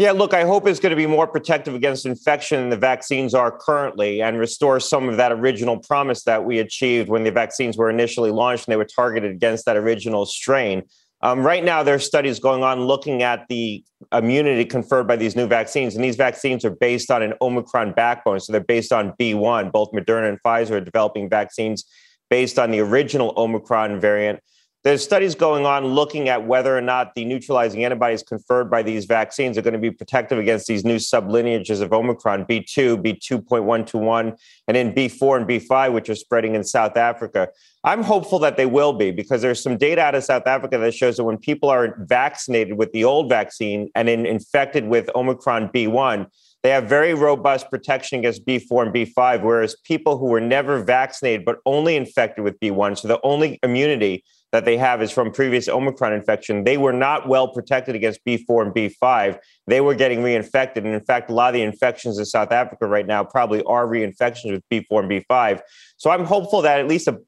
Yeah, 0.00 0.12
look, 0.12 0.32
I 0.32 0.44
hope 0.44 0.66
it's 0.66 0.80
going 0.80 0.92
to 0.92 0.96
be 0.96 1.06
more 1.06 1.26
protective 1.26 1.74
against 1.74 2.06
infection 2.06 2.58
than 2.58 2.70
the 2.70 2.76
vaccines 2.78 3.34
are 3.34 3.52
currently 3.52 4.22
and 4.22 4.38
restore 4.38 4.80
some 4.80 5.10
of 5.10 5.18
that 5.18 5.30
original 5.30 5.78
promise 5.78 6.24
that 6.24 6.42
we 6.42 6.58
achieved 6.58 7.10
when 7.10 7.22
the 7.22 7.30
vaccines 7.30 7.76
were 7.76 7.90
initially 7.90 8.30
launched 8.30 8.66
and 8.66 8.72
they 8.72 8.78
were 8.78 8.86
targeted 8.86 9.30
against 9.30 9.66
that 9.66 9.76
original 9.76 10.24
strain. 10.24 10.84
Um, 11.20 11.40
right 11.40 11.62
now, 11.62 11.82
there 11.82 11.96
are 11.96 11.98
studies 11.98 12.38
going 12.38 12.62
on 12.62 12.80
looking 12.80 13.22
at 13.22 13.46
the 13.50 13.84
immunity 14.10 14.64
conferred 14.64 15.06
by 15.06 15.16
these 15.16 15.36
new 15.36 15.46
vaccines, 15.46 15.94
and 15.96 16.02
these 16.02 16.16
vaccines 16.16 16.64
are 16.64 16.70
based 16.70 17.10
on 17.10 17.22
an 17.22 17.34
Omicron 17.42 17.92
backbone. 17.92 18.40
So 18.40 18.52
they're 18.52 18.62
based 18.62 18.94
on 18.94 19.12
B1. 19.20 19.70
Both 19.70 19.92
Moderna 19.92 20.30
and 20.30 20.42
Pfizer 20.42 20.76
are 20.76 20.80
developing 20.80 21.28
vaccines 21.28 21.84
based 22.30 22.58
on 22.58 22.70
the 22.70 22.80
original 22.80 23.34
Omicron 23.36 24.00
variant. 24.00 24.40
There's 24.82 25.04
studies 25.04 25.34
going 25.34 25.66
on 25.66 25.84
looking 25.84 26.30
at 26.30 26.46
whether 26.46 26.74
or 26.74 26.80
not 26.80 27.14
the 27.14 27.26
neutralizing 27.26 27.84
antibodies 27.84 28.22
conferred 28.22 28.70
by 28.70 28.82
these 28.82 29.04
vaccines 29.04 29.58
are 29.58 29.62
going 29.62 29.74
to 29.74 29.78
be 29.78 29.90
protective 29.90 30.38
against 30.38 30.68
these 30.68 30.86
new 30.86 30.96
sublineages 30.96 31.82
of 31.82 31.92
Omicron, 31.92 32.46
B2, 32.46 32.96
B2.121, 33.04 34.38
and 34.68 34.74
then 34.74 34.94
B4 34.94 35.36
and 35.36 35.46
B5, 35.46 35.92
which 35.92 36.08
are 36.08 36.14
spreading 36.14 36.54
in 36.54 36.64
South 36.64 36.96
Africa. 36.96 37.48
I'm 37.84 38.02
hopeful 38.02 38.38
that 38.38 38.56
they 38.56 38.64
will 38.64 38.94
be 38.94 39.10
because 39.10 39.42
there's 39.42 39.62
some 39.62 39.76
data 39.76 40.00
out 40.00 40.14
of 40.14 40.24
South 40.24 40.46
Africa 40.46 40.78
that 40.78 40.94
shows 40.94 41.18
that 41.18 41.24
when 41.24 41.36
people 41.36 41.68
are 41.68 41.94
vaccinated 42.06 42.78
with 42.78 42.90
the 42.92 43.04
old 43.04 43.28
vaccine 43.28 43.90
and 43.94 44.08
infected 44.08 44.88
with 44.88 45.10
Omicron 45.14 45.68
B1, 45.74 46.26
they 46.62 46.70
have 46.70 46.88
very 46.88 47.12
robust 47.12 47.70
protection 47.70 48.20
against 48.20 48.46
B4 48.46 48.86
and 48.86 48.94
B5, 48.94 49.42
whereas 49.42 49.76
people 49.84 50.16
who 50.16 50.26
were 50.26 50.40
never 50.40 50.82
vaccinated 50.82 51.44
but 51.44 51.58
only 51.66 51.96
infected 51.96 52.44
with 52.44 52.58
B1, 52.60 52.98
so 52.98 53.08
the 53.08 53.20
only 53.22 53.58
immunity 53.62 54.24
that 54.52 54.64
they 54.64 54.76
have 54.76 55.00
is 55.00 55.10
from 55.10 55.30
previous 55.30 55.68
Omicron 55.68 56.12
infection, 56.12 56.64
they 56.64 56.76
were 56.76 56.92
not 56.92 57.28
well 57.28 57.48
protected 57.48 57.94
against 57.94 58.24
B4 58.24 58.66
and 58.66 58.74
B5. 58.74 59.38
They 59.66 59.80
were 59.80 59.94
getting 59.94 60.20
reinfected. 60.20 60.78
And 60.78 60.88
in 60.88 61.00
fact, 61.00 61.30
a 61.30 61.34
lot 61.34 61.48
of 61.48 61.54
the 61.54 61.62
infections 61.62 62.18
in 62.18 62.24
South 62.24 62.50
Africa 62.50 62.86
right 62.86 63.06
now 63.06 63.22
probably 63.22 63.62
are 63.64 63.86
reinfections 63.86 64.52
with 64.52 64.62
B4 64.70 65.00
and 65.00 65.10
B5. 65.10 65.60
So 65.96 66.10
I'm 66.10 66.24
hopeful 66.24 66.62
that 66.62 66.80
at 66.80 66.88
least 66.88 67.06
a 67.06 67.20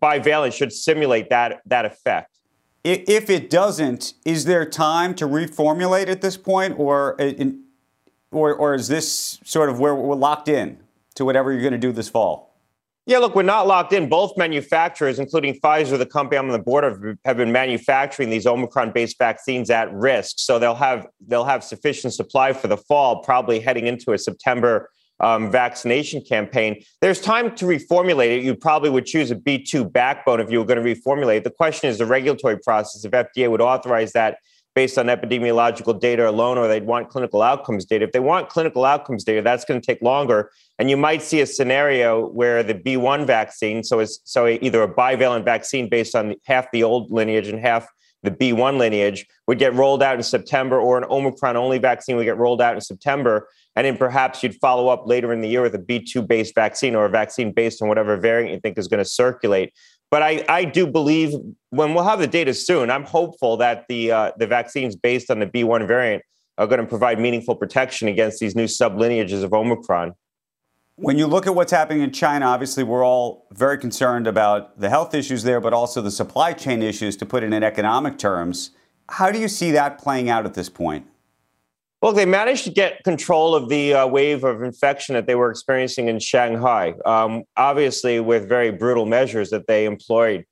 bivalent 0.00 0.52
should 0.52 0.72
simulate 0.72 1.28
that, 1.30 1.60
that 1.66 1.84
effect. 1.84 2.38
If 2.82 3.28
it 3.28 3.50
doesn't, 3.50 4.14
is 4.24 4.46
there 4.46 4.64
time 4.64 5.14
to 5.16 5.26
reformulate 5.26 6.08
at 6.08 6.22
this 6.22 6.38
point, 6.38 6.78
or, 6.78 7.20
uh, 7.20 7.32
or, 8.30 8.54
or 8.54 8.74
is 8.74 8.88
this 8.88 9.38
sort 9.44 9.68
of 9.68 9.78
where 9.78 9.94
we're 9.94 10.14
locked 10.14 10.48
in 10.48 10.78
to 11.16 11.26
whatever 11.26 11.52
you're 11.52 11.60
going 11.60 11.72
to 11.72 11.78
do 11.78 11.92
this 11.92 12.08
fall? 12.08 12.49
Yeah, 13.10 13.18
look, 13.18 13.34
we're 13.34 13.42
not 13.42 13.66
locked 13.66 13.92
in. 13.92 14.08
Both 14.08 14.36
manufacturers, 14.36 15.18
including 15.18 15.54
Pfizer, 15.54 15.98
the 15.98 16.06
company 16.06 16.38
I'm 16.38 16.46
on 16.46 16.52
the 16.52 16.60
board 16.60 16.84
of, 16.84 17.18
have 17.24 17.38
been 17.38 17.50
manufacturing 17.50 18.30
these 18.30 18.46
Omicron-based 18.46 19.18
vaccines 19.18 19.68
at 19.68 19.92
risk. 19.92 20.36
So 20.38 20.60
they'll 20.60 20.76
have 20.76 21.08
they'll 21.26 21.44
have 21.44 21.64
sufficient 21.64 22.14
supply 22.14 22.52
for 22.52 22.68
the 22.68 22.76
fall, 22.76 23.24
probably 23.24 23.58
heading 23.58 23.88
into 23.88 24.12
a 24.12 24.18
September 24.18 24.90
um, 25.18 25.50
vaccination 25.50 26.22
campaign. 26.22 26.84
There's 27.00 27.20
time 27.20 27.56
to 27.56 27.64
reformulate 27.64 28.38
it. 28.38 28.44
You 28.44 28.54
probably 28.54 28.90
would 28.90 29.06
choose 29.06 29.32
a 29.32 29.34
B2 29.34 29.92
backbone 29.92 30.38
if 30.38 30.48
you 30.48 30.60
were 30.60 30.64
going 30.64 30.80
to 30.80 30.94
reformulate. 30.94 31.42
The 31.42 31.50
question 31.50 31.90
is 31.90 31.98
the 31.98 32.06
regulatory 32.06 32.60
process. 32.60 33.04
If 33.04 33.10
FDA 33.10 33.50
would 33.50 33.60
authorize 33.60 34.12
that 34.12 34.36
based 34.74 34.98
on 34.98 35.06
epidemiological 35.06 35.98
data 35.98 36.28
alone, 36.28 36.56
or 36.56 36.68
they'd 36.68 36.86
want 36.86 37.08
clinical 37.08 37.42
outcomes 37.42 37.84
data. 37.84 38.04
If 38.04 38.12
they 38.12 38.20
want 38.20 38.48
clinical 38.48 38.84
outcomes 38.84 39.24
data, 39.24 39.42
that's 39.42 39.64
going 39.64 39.80
to 39.80 39.86
take 39.86 40.00
longer. 40.00 40.50
And 40.78 40.88
you 40.88 40.96
might 40.96 41.22
see 41.22 41.40
a 41.40 41.46
scenario 41.46 42.28
where 42.28 42.62
the 42.62 42.74
B1 42.74 43.26
vaccine, 43.26 43.82
so 43.82 43.98
it's 43.98 44.20
so 44.24 44.46
either 44.46 44.82
a 44.82 44.88
bivalent 44.88 45.44
vaccine 45.44 45.88
based 45.88 46.14
on 46.14 46.34
half 46.46 46.70
the 46.72 46.82
old 46.82 47.10
lineage 47.10 47.48
and 47.48 47.58
half 47.58 47.88
the 48.22 48.30
B1 48.30 48.78
lineage, 48.78 49.26
would 49.46 49.58
get 49.58 49.74
rolled 49.74 50.02
out 50.02 50.16
in 50.16 50.22
September, 50.22 50.78
or 50.78 50.98
an 50.98 51.04
Omicron 51.10 51.56
only 51.56 51.78
vaccine 51.78 52.16
would 52.16 52.24
get 52.24 52.36
rolled 52.36 52.62
out 52.62 52.74
in 52.74 52.80
September. 52.80 53.48
And 53.76 53.86
then 53.86 53.96
perhaps 53.96 54.42
you'd 54.42 54.56
follow 54.56 54.88
up 54.88 55.06
later 55.06 55.32
in 55.32 55.40
the 55.40 55.48
year 55.48 55.62
with 55.62 55.74
a 55.74 55.78
B2 55.78 56.26
based 56.26 56.54
vaccine 56.54 56.94
or 56.94 57.06
a 57.06 57.08
vaccine 57.08 57.52
based 57.52 57.80
on 57.80 57.88
whatever 57.88 58.16
variant 58.16 58.52
you 58.52 58.60
think 58.60 58.78
is 58.78 58.88
going 58.88 59.02
to 59.02 59.08
circulate. 59.08 59.72
But 60.10 60.22
I, 60.22 60.44
I 60.48 60.64
do 60.64 60.86
believe 60.86 61.32
when 61.70 61.94
we'll 61.94 62.04
have 62.04 62.18
the 62.18 62.26
data 62.26 62.52
soon, 62.52 62.90
I'm 62.90 63.04
hopeful 63.04 63.56
that 63.58 63.86
the 63.88 64.10
uh, 64.10 64.32
the 64.38 64.46
vaccines 64.46 64.96
based 64.96 65.30
on 65.30 65.38
the 65.38 65.46
B1 65.46 65.86
variant 65.86 66.24
are 66.58 66.66
going 66.66 66.80
to 66.80 66.86
provide 66.86 67.18
meaningful 67.18 67.54
protection 67.54 68.08
against 68.08 68.40
these 68.40 68.54
new 68.54 68.64
sublineages 68.64 69.42
of 69.42 69.54
Omicron. 69.54 70.14
When 70.96 71.16
you 71.16 71.26
look 71.26 71.46
at 71.46 71.54
what's 71.54 71.72
happening 71.72 72.02
in 72.02 72.12
China, 72.12 72.46
obviously 72.46 72.82
we're 72.82 73.04
all 73.04 73.46
very 73.52 73.78
concerned 73.78 74.26
about 74.26 74.78
the 74.78 74.90
health 74.90 75.14
issues 75.14 75.44
there, 75.44 75.58
but 75.58 75.72
also 75.72 76.02
the 76.02 76.10
supply 76.10 76.52
chain 76.52 76.82
issues, 76.82 77.16
to 77.16 77.24
put 77.24 77.42
it 77.42 77.54
in 77.54 77.62
economic 77.62 78.18
terms. 78.18 78.72
How 79.08 79.30
do 79.32 79.38
you 79.38 79.48
see 79.48 79.70
that 79.70 79.98
playing 79.98 80.28
out 80.28 80.44
at 80.44 80.52
this 80.52 80.68
point? 80.68 81.06
Well, 82.02 82.12
they 82.12 82.24
managed 82.24 82.64
to 82.64 82.70
get 82.70 83.04
control 83.04 83.54
of 83.54 83.68
the 83.68 83.92
uh, 83.92 84.06
wave 84.06 84.42
of 84.42 84.62
infection 84.62 85.14
that 85.14 85.26
they 85.26 85.34
were 85.34 85.50
experiencing 85.50 86.08
in 86.08 86.18
Shanghai, 86.18 86.94
um, 87.04 87.44
obviously, 87.58 88.20
with 88.20 88.48
very 88.48 88.70
brutal 88.70 89.04
measures 89.04 89.50
that 89.50 89.66
they 89.66 89.84
employed. 89.84 90.46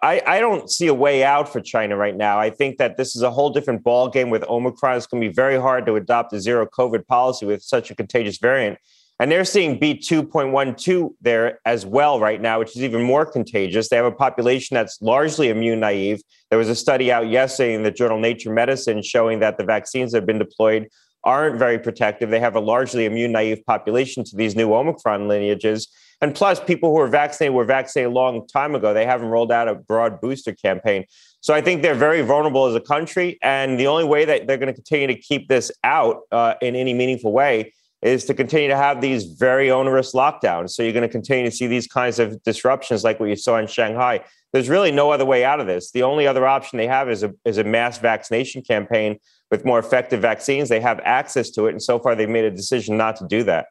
I, 0.00 0.22
I, 0.24 0.40
don't 0.40 0.70
see 0.70 0.86
a 0.86 0.94
way 0.94 1.24
out 1.24 1.52
for 1.52 1.60
China 1.60 1.96
right 1.96 2.16
now. 2.16 2.38
I 2.38 2.50
think 2.50 2.78
that 2.78 2.96
this 2.96 3.16
is 3.16 3.22
a 3.22 3.30
whole 3.30 3.50
different 3.50 3.82
ballgame 3.82 4.30
with 4.30 4.44
Omicron. 4.44 4.96
It's 4.96 5.06
going 5.06 5.20
to 5.20 5.28
be 5.28 5.34
very 5.34 5.60
hard 5.60 5.84
to 5.86 5.96
adopt 5.96 6.32
a 6.32 6.40
zero 6.40 6.66
COVID 6.66 7.06
policy 7.06 7.46
with 7.46 7.62
such 7.62 7.90
a 7.90 7.96
contagious 7.96 8.38
variant. 8.38 8.78
And 9.22 9.30
they're 9.30 9.44
seeing 9.44 9.78
B2.12 9.78 11.10
there 11.20 11.60
as 11.64 11.86
well 11.86 12.18
right 12.18 12.40
now, 12.40 12.58
which 12.58 12.74
is 12.74 12.82
even 12.82 13.04
more 13.04 13.24
contagious. 13.24 13.88
They 13.88 13.94
have 13.94 14.04
a 14.04 14.10
population 14.10 14.74
that's 14.74 15.00
largely 15.00 15.48
immune 15.48 15.78
naive. 15.78 16.22
There 16.50 16.58
was 16.58 16.68
a 16.68 16.74
study 16.74 17.12
out 17.12 17.28
yesterday 17.28 17.74
in 17.74 17.84
the 17.84 17.92
journal 17.92 18.18
Nature 18.18 18.52
Medicine 18.52 19.00
showing 19.00 19.38
that 19.38 19.58
the 19.58 19.64
vaccines 19.64 20.10
that 20.10 20.18
have 20.18 20.26
been 20.26 20.40
deployed 20.40 20.88
aren't 21.22 21.56
very 21.56 21.78
protective. 21.78 22.30
They 22.30 22.40
have 22.40 22.56
a 22.56 22.60
largely 22.60 23.04
immune 23.04 23.30
naive 23.30 23.64
population 23.64 24.24
to 24.24 24.34
these 24.34 24.56
new 24.56 24.74
Omicron 24.74 25.28
lineages. 25.28 25.86
And 26.20 26.34
plus, 26.34 26.58
people 26.58 26.90
who 26.90 26.98
are 26.98 27.06
vaccinated 27.06 27.54
were 27.54 27.64
vaccinated 27.64 28.10
a 28.10 28.14
long 28.14 28.44
time 28.48 28.74
ago. 28.74 28.92
They 28.92 29.06
haven't 29.06 29.28
rolled 29.28 29.52
out 29.52 29.68
a 29.68 29.76
broad 29.76 30.20
booster 30.20 30.52
campaign. 30.52 31.04
So 31.42 31.54
I 31.54 31.60
think 31.60 31.82
they're 31.82 31.94
very 31.94 32.22
vulnerable 32.22 32.66
as 32.66 32.74
a 32.74 32.80
country. 32.80 33.38
And 33.40 33.78
the 33.78 33.86
only 33.86 34.04
way 34.04 34.24
that 34.24 34.48
they're 34.48 34.58
going 34.58 34.66
to 34.66 34.74
continue 34.74 35.06
to 35.06 35.14
keep 35.14 35.46
this 35.46 35.70
out 35.84 36.22
uh, 36.32 36.54
in 36.60 36.74
any 36.74 36.92
meaningful 36.92 37.30
way 37.30 37.72
is 38.02 38.24
to 38.24 38.34
continue 38.34 38.68
to 38.68 38.76
have 38.76 39.00
these 39.00 39.24
very 39.24 39.70
onerous 39.70 40.12
lockdowns. 40.12 40.70
So 40.70 40.82
you're 40.82 40.92
going 40.92 41.02
to 41.02 41.08
continue 41.08 41.48
to 41.48 41.54
see 41.54 41.68
these 41.68 41.86
kinds 41.86 42.18
of 42.18 42.42
disruptions 42.42 43.04
like 43.04 43.20
what 43.20 43.28
you 43.28 43.36
saw 43.36 43.58
in 43.58 43.68
Shanghai. 43.68 44.24
There's 44.52 44.68
really 44.68 44.90
no 44.90 45.10
other 45.10 45.24
way 45.24 45.44
out 45.44 45.60
of 45.60 45.66
this. 45.66 45.92
The 45.92 46.02
only 46.02 46.26
other 46.26 46.46
option 46.46 46.76
they 46.76 46.88
have 46.88 47.08
is 47.08 47.22
a, 47.22 47.32
is 47.44 47.58
a 47.58 47.64
mass 47.64 47.98
vaccination 47.98 48.62
campaign 48.62 49.18
with 49.50 49.64
more 49.64 49.78
effective 49.78 50.20
vaccines. 50.20 50.68
They 50.68 50.80
have 50.80 51.00
access 51.04 51.50
to 51.50 51.68
it. 51.68 51.70
And 51.70 51.82
so 51.82 51.98
far, 51.98 52.14
they've 52.14 52.28
made 52.28 52.44
a 52.44 52.50
decision 52.50 52.96
not 52.96 53.16
to 53.16 53.26
do 53.26 53.44
that. 53.44 53.66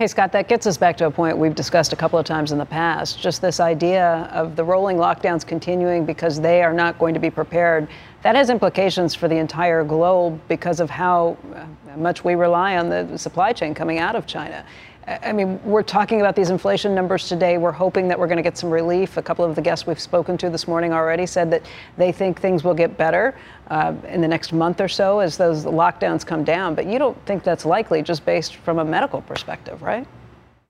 Hey, 0.00 0.06
Scott, 0.06 0.32
that 0.32 0.48
gets 0.48 0.66
us 0.66 0.78
back 0.78 0.96
to 0.96 1.04
a 1.04 1.10
point 1.10 1.36
we've 1.36 1.54
discussed 1.54 1.92
a 1.92 1.96
couple 1.96 2.18
of 2.18 2.24
times 2.24 2.52
in 2.52 2.58
the 2.58 2.64
past. 2.64 3.20
Just 3.20 3.42
this 3.42 3.60
idea 3.60 4.30
of 4.32 4.56
the 4.56 4.64
rolling 4.64 4.96
lockdowns 4.96 5.46
continuing 5.46 6.06
because 6.06 6.40
they 6.40 6.62
are 6.62 6.72
not 6.72 6.98
going 6.98 7.12
to 7.12 7.20
be 7.20 7.28
prepared. 7.28 7.86
That 8.22 8.34
has 8.34 8.48
implications 8.48 9.14
for 9.14 9.28
the 9.28 9.36
entire 9.36 9.84
globe 9.84 10.40
because 10.48 10.80
of 10.80 10.88
how 10.88 11.36
uh, 11.54 11.66
much 11.98 12.24
we 12.24 12.34
rely 12.34 12.78
on 12.78 12.88
the 12.88 13.18
supply 13.18 13.52
chain 13.52 13.74
coming 13.74 13.98
out 13.98 14.16
of 14.16 14.26
China. 14.26 14.64
I 15.06 15.32
mean, 15.32 15.62
we're 15.64 15.82
talking 15.82 16.20
about 16.20 16.36
these 16.36 16.50
inflation 16.50 16.94
numbers 16.94 17.28
today. 17.28 17.56
We're 17.56 17.72
hoping 17.72 18.06
that 18.08 18.18
we're 18.18 18.26
going 18.26 18.36
to 18.36 18.42
get 18.42 18.58
some 18.58 18.70
relief. 18.70 19.16
A 19.16 19.22
couple 19.22 19.44
of 19.44 19.56
the 19.56 19.62
guests 19.62 19.86
we've 19.86 19.98
spoken 19.98 20.36
to 20.38 20.50
this 20.50 20.68
morning 20.68 20.92
already 20.92 21.26
said 21.26 21.50
that 21.52 21.64
they 21.96 22.12
think 22.12 22.40
things 22.40 22.64
will 22.64 22.74
get 22.74 22.96
better 22.96 23.34
uh, 23.68 23.94
in 24.08 24.20
the 24.20 24.28
next 24.28 24.52
month 24.52 24.80
or 24.80 24.88
so 24.88 25.20
as 25.20 25.36
those 25.36 25.64
lockdowns 25.64 26.24
come 26.24 26.44
down. 26.44 26.74
But 26.74 26.86
you 26.86 26.98
don't 26.98 27.16
think 27.24 27.42
that's 27.42 27.64
likely 27.64 28.02
just 28.02 28.24
based 28.26 28.56
from 28.56 28.78
a 28.78 28.84
medical 28.84 29.22
perspective, 29.22 29.80
right? 29.82 30.06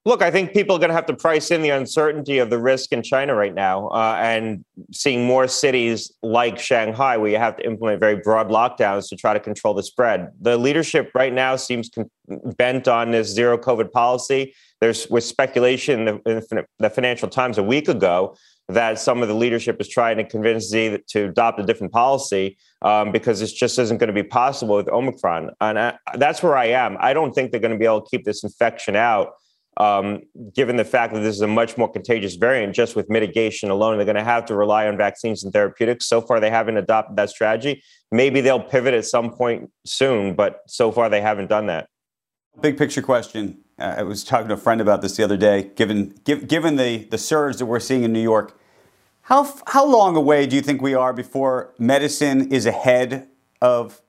Look, 0.07 0.23
I 0.23 0.31
think 0.31 0.55
people 0.55 0.77
are 0.77 0.79
going 0.79 0.89
to 0.89 0.95
have 0.95 1.05
to 1.07 1.17
price 1.17 1.51
in 1.51 1.61
the 1.61 1.69
uncertainty 1.69 2.39
of 2.39 2.49
the 2.49 2.59
risk 2.59 2.91
in 2.91 3.03
China 3.03 3.35
right 3.35 3.55
now, 3.55 3.89
uh, 3.89 4.17
and 4.19 4.65
seeing 4.93 5.27
more 5.27 5.47
cities 5.47 6.11
like 6.23 6.59
Shanghai 6.59 7.19
where 7.19 7.31
you 7.31 7.37
have 7.37 7.59
to 7.59 7.67
implement 7.67 8.01
very 8.01 8.17
broad 8.17 8.49
lockdowns 8.49 9.11
to 9.11 9.17
try 9.17 9.35
to 9.35 9.41
control 9.41 9.75
the 9.75 9.83
spread. 9.83 10.31
The 10.41 10.57
leadership 10.57 11.11
right 11.15 11.33
now 11.33 11.57
seems 11.57 11.91
con- 11.91 12.11
bent 12.57 12.89
on 12.89 13.11
this 13.11 13.29
zero 13.29 13.59
COVID 13.59 13.93
policy. 13.93 14.55
There's 14.81 15.07
was 15.11 15.27
speculation 15.27 16.09
in 16.09 16.23
the, 16.25 16.49
in 16.51 16.65
the 16.79 16.89
Financial 16.89 17.29
Times 17.29 17.59
a 17.59 17.63
week 17.63 17.87
ago 17.87 18.37
that 18.69 18.99
some 18.99 19.21
of 19.21 19.29
the 19.29 19.35
leadership 19.35 19.79
is 19.81 19.89
trying 19.89 20.17
to 20.17 20.25
convince 20.25 20.71
Xi 20.71 20.97
to 21.09 21.25
adopt 21.27 21.61
a 21.61 21.63
different 21.63 21.93
policy 21.93 22.57
um, 22.81 23.13
because 23.13 23.43
it 23.43 23.49
just 23.55 23.79
isn't 23.79 23.99
going 23.99 24.09
to 24.09 24.15
be 24.15 24.23
possible 24.23 24.77
with 24.77 24.89
Omicron. 24.89 25.51
And 25.61 25.79
I, 25.79 25.99
that's 26.15 26.43
where 26.43 26.57
I 26.57 26.67
am. 26.67 26.97
I 27.01 27.13
don't 27.13 27.33
think 27.33 27.51
they're 27.51 27.61
going 27.61 27.73
to 27.73 27.79
be 27.79 27.85
able 27.85 28.01
to 28.01 28.09
keep 28.11 28.25
this 28.25 28.43
infection 28.43 28.97
out 28.97 29.33
um, 29.81 30.21
given 30.55 30.77
the 30.77 30.85
fact 30.85 31.15
that 31.15 31.21
this 31.21 31.35
is 31.35 31.41
a 31.41 31.47
much 31.47 31.79
more 31.79 31.91
contagious 31.91 32.35
variant, 32.35 32.75
just 32.75 32.95
with 32.95 33.09
mitigation 33.09 33.71
alone, 33.71 33.97
they're 33.97 34.05
going 34.05 34.15
to 34.15 34.23
have 34.23 34.45
to 34.47 34.55
rely 34.55 34.87
on 34.87 34.99
vaccines 34.99 35.43
and 35.43 35.55
therapeutics. 35.55 36.07
So 36.07 36.21
far, 36.21 36.39
they 36.39 36.51
haven't 36.51 36.77
adopted 36.77 37.17
that 37.17 37.31
strategy. 37.31 37.83
Maybe 38.13 38.43
they'll 38.43 38.63
pivot 38.63 38.93
at 38.93 39.07
some 39.07 39.31
point 39.31 39.71
soon, 39.87 40.35
but 40.35 40.61
so 40.67 40.93
far, 40.93 41.09
they 41.09 41.23
haven't 41.23 41.49
done 41.49 41.67
that. 41.69 41.89
Big 42.61 42.77
picture 42.77 43.01
question. 43.01 43.59
Uh, 43.79 43.95
I 43.99 44.03
was 44.03 44.23
talking 44.23 44.49
to 44.49 44.55
a 44.55 44.59
friend 44.59 44.83
about 44.83 45.01
this 45.01 45.17
the 45.17 45.25
other 45.25 45.39
day. 45.39 45.71
Given 45.77 46.15
give, 46.25 46.47
given 46.47 46.77
the 46.77 47.05
the 47.05 47.17
surge 47.17 47.57
that 47.57 47.65
we're 47.65 47.81
seeing 47.81 48.03
in 48.03 48.13
New 48.13 48.21
York, 48.21 48.61
how 49.23 49.51
how 49.69 49.87
long 49.87 50.15
away 50.15 50.47
do 50.47 50.57
you 50.57 50.63
think 50.63 50.83
we 50.83 50.95
are 50.95 51.15
before 51.15 51.73
medicine 51.79 52.53
is 52.53 52.67
ahead 52.67 53.29
of 53.63 54.03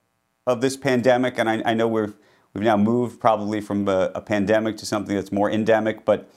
of 0.46 0.60
this 0.60 0.76
pandemic? 0.76 1.38
And 1.38 1.50
I, 1.50 1.62
I 1.64 1.74
know 1.76 1.88
we're 1.88 2.14
We've 2.54 2.64
now 2.64 2.78
moved 2.78 3.20
probably 3.20 3.62
from 3.62 3.88
a, 3.88 4.12
a 4.14 4.22
pandemic 4.22 4.78
to 4.78 4.86
something 4.86 5.16
that's 5.16 5.32
more 5.32 5.50
endemic, 5.50 6.04
but 6.04 6.30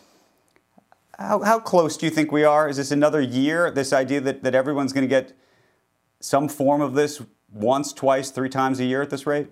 how, 1.19 1.43
how 1.43 1.59
close 1.59 1.97
do 1.97 2.07
you 2.07 2.11
think 2.11 2.33
we 2.33 2.45
are? 2.45 2.69
Is 2.69 2.77
this 2.77 2.91
another 2.91 3.21
year? 3.21 3.71
This 3.71 3.93
idea 3.93 4.21
that, 4.21 4.43
that 4.43 4.55
everyone's 4.55 4.93
going 4.93 5.03
to 5.03 5.09
get 5.09 5.33
some 6.21 6.49
form 6.49 6.81
of 6.81 6.95
this 6.95 7.23
once, 7.53 7.93
twice, 7.93 8.31
three 8.31 8.49
times 8.49 8.81
a 8.81 8.85
year 8.85 9.03
at 9.03 9.11
this 9.11 9.27
rate? 9.27 9.49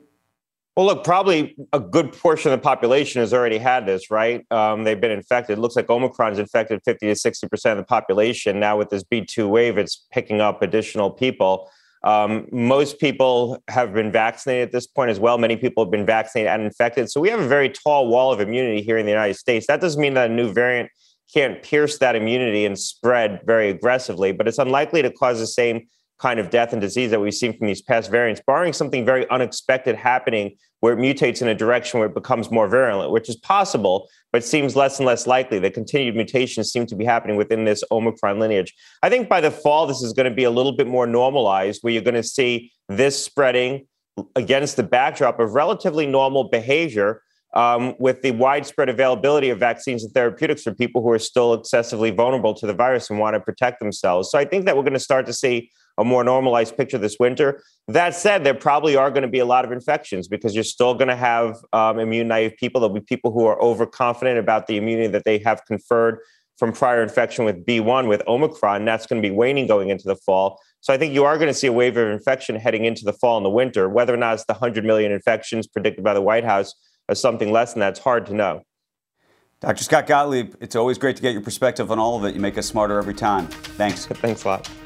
Well, 0.76 0.86
look, 0.86 1.04
probably 1.04 1.54
a 1.74 1.80
good 1.80 2.12
portion 2.14 2.50
of 2.50 2.58
the 2.58 2.62
population 2.62 3.20
has 3.20 3.34
already 3.34 3.58
had 3.58 3.84
this, 3.84 4.10
right? 4.10 4.50
Um, 4.50 4.84
they've 4.84 5.00
been 5.00 5.10
infected. 5.10 5.58
It 5.58 5.60
looks 5.60 5.76
like 5.76 5.90
Omicron's 5.90 6.38
infected 6.38 6.80
50 6.82 7.06
to 7.08 7.12
60% 7.12 7.72
of 7.72 7.76
the 7.76 7.84
population. 7.84 8.58
Now, 8.58 8.78
with 8.78 8.88
this 8.88 9.04
B2 9.04 9.50
wave, 9.50 9.76
it's 9.76 10.06
picking 10.10 10.40
up 10.40 10.62
additional 10.62 11.10
people. 11.10 11.70
Um, 12.04 12.46
most 12.50 12.98
people 12.98 13.62
have 13.68 13.94
been 13.94 14.10
vaccinated 14.10 14.68
at 14.68 14.72
this 14.72 14.86
point 14.86 15.10
as 15.10 15.20
well. 15.20 15.38
Many 15.38 15.56
people 15.56 15.84
have 15.84 15.90
been 15.90 16.06
vaccinated 16.06 16.50
and 16.50 16.62
infected. 16.62 17.10
So 17.10 17.20
we 17.20 17.28
have 17.28 17.40
a 17.40 17.46
very 17.46 17.68
tall 17.68 18.08
wall 18.08 18.32
of 18.32 18.40
immunity 18.40 18.82
here 18.82 18.98
in 18.98 19.06
the 19.06 19.12
United 19.12 19.34
States. 19.34 19.66
That 19.68 19.80
doesn't 19.80 20.00
mean 20.00 20.14
that 20.14 20.30
a 20.30 20.34
new 20.34 20.52
variant 20.52 20.90
can't 21.32 21.62
pierce 21.62 21.98
that 21.98 22.16
immunity 22.16 22.66
and 22.66 22.78
spread 22.78 23.40
very 23.46 23.70
aggressively, 23.70 24.32
but 24.32 24.48
it's 24.48 24.58
unlikely 24.58 25.02
to 25.02 25.10
cause 25.10 25.38
the 25.38 25.46
same 25.46 25.86
kind 26.18 26.38
of 26.38 26.50
death 26.50 26.72
and 26.72 26.80
disease 26.80 27.10
that 27.10 27.20
we've 27.20 27.34
seen 27.34 27.56
from 27.56 27.66
these 27.66 27.82
past 27.82 28.10
variants, 28.10 28.40
barring 28.46 28.72
something 28.72 29.04
very 29.04 29.28
unexpected 29.30 29.96
happening 29.96 30.56
where 30.82 30.92
it 30.92 30.98
mutates 30.98 31.40
in 31.40 31.46
a 31.46 31.54
direction 31.54 32.00
where 32.00 32.08
it 32.08 32.14
becomes 32.14 32.50
more 32.50 32.66
virulent, 32.66 33.12
which 33.12 33.28
is 33.28 33.36
possible, 33.36 34.08
but 34.32 34.42
seems 34.42 34.74
less 34.74 34.98
and 34.98 35.06
less 35.06 35.28
likely. 35.28 35.60
The 35.60 35.70
continued 35.70 36.16
mutations 36.16 36.72
seem 36.72 36.86
to 36.86 36.96
be 36.96 37.04
happening 37.04 37.36
within 37.36 37.64
this 37.64 37.84
Omicron 37.92 38.40
lineage. 38.40 38.74
I 39.00 39.08
think 39.08 39.28
by 39.28 39.40
the 39.40 39.52
fall, 39.52 39.86
this 39.86 40.02
is 40.02 40.12
going 40.12 40.28
to 40.28 40.34
be 40.34 40.42
a 40.42 40.50
little 40.50 40.72
bit 40.72 40.88
more 40.88 41.06
normalized, 41.06 41.82
where 41.82 41.92
you're 41.92 42.02
going 42.02 42.14
to 42.14 42.24
see 42.24 42.72
this 42.88 43.24
spreading 43.24 43.86
against 44.34 44.74
the 44.74 44.82
backdrop 44.82 45.38
of 45.38 45.52
relatively 45.52 46.04
normal 46.04 46.48
behavior 46.48 47.22
um, 47.54 47.94
with 48.00 48.22
the 48.22 48.32
widespread 48.32 48.88
availability 48.88 49.50
of 49.50 49.60
vaccines 49.60 50.02
and 50.02 50.12
therapeutics 50.12 50.64
for 50.64 50.74
people 50.74 51.00
who 51.00 51.10
are 51.10 51.18
still 51.20 51.54
excessively 51.54 52.10
vulnerable 52.10 52.54
to 52.54 52.66
the 52.66 52.74
virus 52.74 53.08
and 53.08 53.20
want 53.20 53.34
to 53.34 53.40
protect 53.40 53.78
themselves. 53.78 54.32
So 54.32 54.36
I 54.36 54.44
think 54.44 54.64
that 54.64 54.76
we're 54.76 54.82
going 54.82 54.94
to 54.94 54.98
start 54.98 55.26
to 55.26 55.32
see 55.32 55.70
a 55.98 56.04
more 56.04 56.24
normalized 56.24 56.76
picture 56.76 56.98
this 56.98 57.16
winter. 57.18 57.62
That 57.88 58.14
said, 58.14 58.44
there 58.44 58.54
probably 58.54 58.96
are 58.96 59.10
going 59.10 59.22
to 59.22 59.28
be 59.28 59.40
a 59.40 59.44
lot 59.44 59.64
of 59.64 59.72
infections 59.72 60.28
because 60.28 60.54
you're 60.54 60.64
still 60.64 60.94
going 60.94 61.08
to 61.08 61.16
have 61.16 61.56
um, 61.72 61.98
immune 61.98 62.28
naive 62.28 62.54
people. 62.58 62.80
There'll 62.80 62.94
be 62.94 63.00
people 63.00 63.32
who 63.32 63.46
are 63.46 63.60
overconfident 63.60 64.38
about 64.38 64.66
the 64.66 64.76
immunity 64.76 65.08
that 65.08 65.24
they 65.24 65.38
have 65.38 65.64
conferred 65.66 66.18
from 66.58 66.72
prior 66.72 67.02
infection 67.02 67.44
with 67.44 67.64
B1 67.66 68.08
with 68.08 68.22
Omicron. 68.26 68.84
That's 68.84 69.06
going 69.06 69.20
to 69.20 69.28
be 69.28 69.34
waning 69.34 69.66
going 69.66 69.88
into 69.88 70.04
the 70.04 70.16
fall. 70.16 70.60
So 70.80 70.92
I 70.92 70.98
think 70.98 71.14
you 71.14 71.24
are 71.24 71.36
going 71.36 71.48
to 71.48 71.54
see 71.54 71.66
a 71.66 71.72
wave 71.72 71.96
of 71.96 72.08
infection 72.08 72.56
heading 72.56 72.84
into 72.84 73.04
the 73.04 73.12
fall 73.12 73.36
and 73.36 73.46
the 73.46 73.50
winter. 73.50 73.88
Whether 73.88 74.14
or 74.14 74.16
not 74.16 74.34
it's 74.34 74.44
the 74.44 74.54
100 74.54 74.84
million 74.84 75.12
infections 75.12 75.66
predicted 75.66 76.04
by 76.04 76.14
the 76.14 76.22
White 76.22 76.44
House 76.44 76.74
or 77.08 77.14
something 77.14 77.52
less 77.52 77.72
than 77.72 77.80
that's 77.80 78.00
hard 78.00 78.26
to 78.26 78.34
know. 78.34 78.62
Dr. 79.60 79.84
Scott 79.84 80.08
Gottlieb, 80.08 80.54
it's 80.60 80.74
always 80.74 80.98
great 80.98 81.14
to 81.16 81.22
get 81.22 81.32
your 81.32 81.40
perspective 81.40 81.92
on 81.92 81.98
all 82.00 82.16
of 82.16 82.24
it. 82.24 82.34
You 82.34 82.40
make 82.40 82.58
us 82.58 82.66
smarter 82.66 82.98
every 82.98 83.14
time. 83.14 83.46
Thanks. 83.46 84.06
Thanks 84.06 84.42
a 84.44 84.48
lot. 84.48 84.81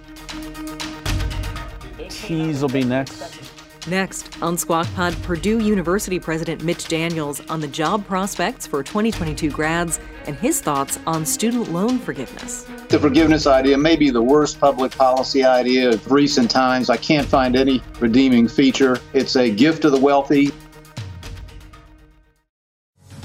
Tease 2.25 2.63
will 2.63 2.69
be 2.69 2.85
next. 2.85 3.41
Next, 3.89 4.43
on 4.43 4.59
Squawk 4.59 4.89
Pod, 4.95 5.17
Purdue 5.23 5.61
University 5.61 6.19
President 6.19 6.65
Mitch 6.65 6.89
Daniels 6.89 7.41
on 7.49 7.61
the 7.61 7.69
job 7.69 8.05
prospects 8.05 8.67
for 8.67 8.83
2022 8.83 9.49
grads 9.51 10.01
and 10.27 10.35
his 10.37 10.61
thoughts 10.61 10.99
on 11.07 11.25
student 11.25 11.71
loan 11.71 11.99
forgiveness. 12.01 12.65
The 12.89 12.99
forgiveness 12.99 13.47
idea 13.47 13.79
may 13.79 13.95
be 13.95 14.11
the 14.11 14.23
worst 14.23 14.59
public 14.59 14.91
policy 14.91 15.45
idea 15.45 15.91
of 15.91 16.11
recent 16.11 16.51
times. 16.51 16.91
I 16.91 16.97
can't 16.97 17.29
find 17.29 17.55
any 17.55 17.81
redeeming 18.01 18.49
feature. 18.49 18.99
It's 19.13 19.37
a 19.37 19.49
gift 19.49 19.83
to 19.83 19.91
the 19.91 20.01
wealthy. 20.01 20.51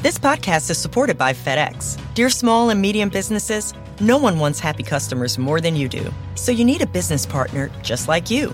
This 0.04 0.20
podcast 0.20 0.70
is 0.70 0.78
supported 0.78 1.18
by 1.18 1.34
FedEx. 1.34 2.00
Dear 2.14 2.30
small 2.30 2.70
and 2.70 2.80
medium 2.80 3.10
businesses, 3.10 3.74
no 4.00 4.18
one 4.18 4.38
wants 4.38 4.60
happy 4.60 4.84
customers 4.84 5.40
more 5.40 5.60
than 5.60 5.76
you 5.76 5.88
do. 5.88 6.12
So 6.36 6.52
you 6.52 6.66
need 6.66 6.84
a 6.84 6.88
business 6.88 7.26
partner 7.26 7.72
just 7.82 8.08
like 8.08 8.30
you 8.30 8.54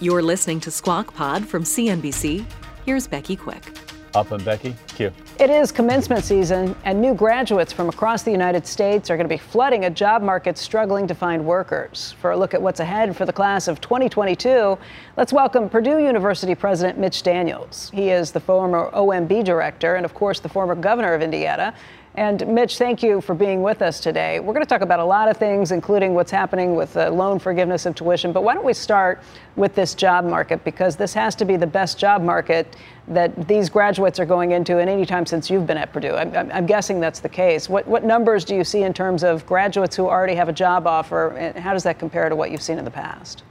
You're 0.00 0.22
listening 0.22 0.60
to 0.60 0.70
Squawk 0.70 1.12
Pod 1.12 1.44
from 1.44 1.64
CNBC. 1.64 2.44
Here's 2.86 3.08
Becky 3.08 3.34
Quick. 3.34 3.76
Up 4.14 4.30
and 4.30 4.44
Becky, 4.44 4.76
Q. 4.86 5.10
It 5.40 5.50
is 5.50 5.72
commencement 5.72 6.22
season, 6.24 6.76
and 6.84 7.00
new 7.00 7.14
graduates 7.14 7.72
from 7.72 7.88
across 7.88 8.22
the 8.22 8.30
United 8.30 8.64
States 8.64 9.10
are 9.10 9.16
going 9.16 9.28
to 9.28 9.34
be 9.34 9.38
flooding 9.38 9.86
a 9.86 9.90
job 9.90 10.22
market 10.22 10.56
struggling 10.56 11.08
to 11.08 11.16
find 11.16 11.44
workers. 11.44 12.14
For 12.20 12.30
a 12.30 12.36
look 12.36 12.54
at 12.54 12.62
what's 12.62 12.78
ahead 12.78 13.16
for 13.16 13.26
the 13.26 13.32
class 13.32 13.66
of 13.66 13.80
2022, 13.80 14.78
let's 15.16 15.32
welcome 15.32 15.68
Purdue 15.68 15.98
University 15.98 16.54
President 16.54 16.96
Mitch 16.96 17.24
Daniels. 17.24 17.90
He 17.92 18.10
is 18.10 18.30
the 18.30 18.40
former 18.40 18.92
OMB 18.92 19.42
director 19.42 19.96
and, 19.96 20.04
of 20.04 20.14
course, 20.14 20.38
the 20.38 20.48
former 20.48 20.76
governor 20.76 21.12
of 21.12 21.22
Indiana. 21.22 21.74
And 22.18 22.44
Mitch, 22.48 22.78
thank 22.78 23.00
you 23.00 23.20
for 23.20 23.32
being 23.32 23.62
with 23.62 23.80
us 23.80 24.00
today. 24.00 24.40
We're 24.40 24.52
going 24.52 24.64
to 24.64 24.68
talk 24.68 24.80
about 24.80 24.98
a 24.98 25.04
lot 25.04 25.28
of 25.28 25.36
things, 25.36 25.70
including 25.70 26.14
what's 26.14 26.32
happening 26.32 26.74
with 26.74 26.94
the 26.94 27.08
loan 27.08 27.38
forgiveness 27.38 27.86
of 27.86 27.94
tuition. 27.94 28.32
But 28.32 28.42
why 28.42 28.54
don't 28.54 28.64
we 28.64 28.72
start 28.72 29.22
with 29.54 29.76
this 29.76 29.94
job 29.94 30.24
market? 30.24 30.64
Because 30.64 30.96
this 30.96 31.14
has 31.14 31.36
to 31.36 31.44
be 31.44 31.56
the 31.56 31.68
best 31.68 31.96
job 31.96 32.20
market 32.20 32.74
that 33.06 33.46
these 33.46 33.70
graduates 33.70 34.18
are 34.18 34.26
going 34.26 34.50
into 34.50 34.78
in 34.78 34.88
any 34.88 35.06
time 35.06 35.26
since 35.26 35.48
you've 35.48 35.64
been 35.64 35.76
at 35.76 35.92
Purdue. 35.92 36.16
I'm, 36.16 36.50
I'm, 36.50 36.66
guessing 36.66 36.98
that's 36.98 37.20
the 37.20 37.28
case. 37.28 37.68
What, 37.68 37.86
what 37.86 38.02
numbers 38.02 38.44
do 38.44 38.56
you 38.56 38.64
see 38.64 38.82
in 38.82 38.92
terms 38.92 39.22
of 39.22 39.46
graduates 39.46 39.94
who 39.94 40.08
already 40.08 40.34
have 40.34 40.48
a 40.48 40.52
job 40.52 40.88
offer, 40.88 41.36
and 41.36 41.56
how 41.56 41.72
does 41.72 41.84
that 41.84 42.00
compare 42.00 42.28
to 42.28 42.34
what 42.34 42.50
you've 42.50 42.62
seen 42.62 42.78
in 42.78 42.84
the 42.84 42.90
past? 42.90 43.44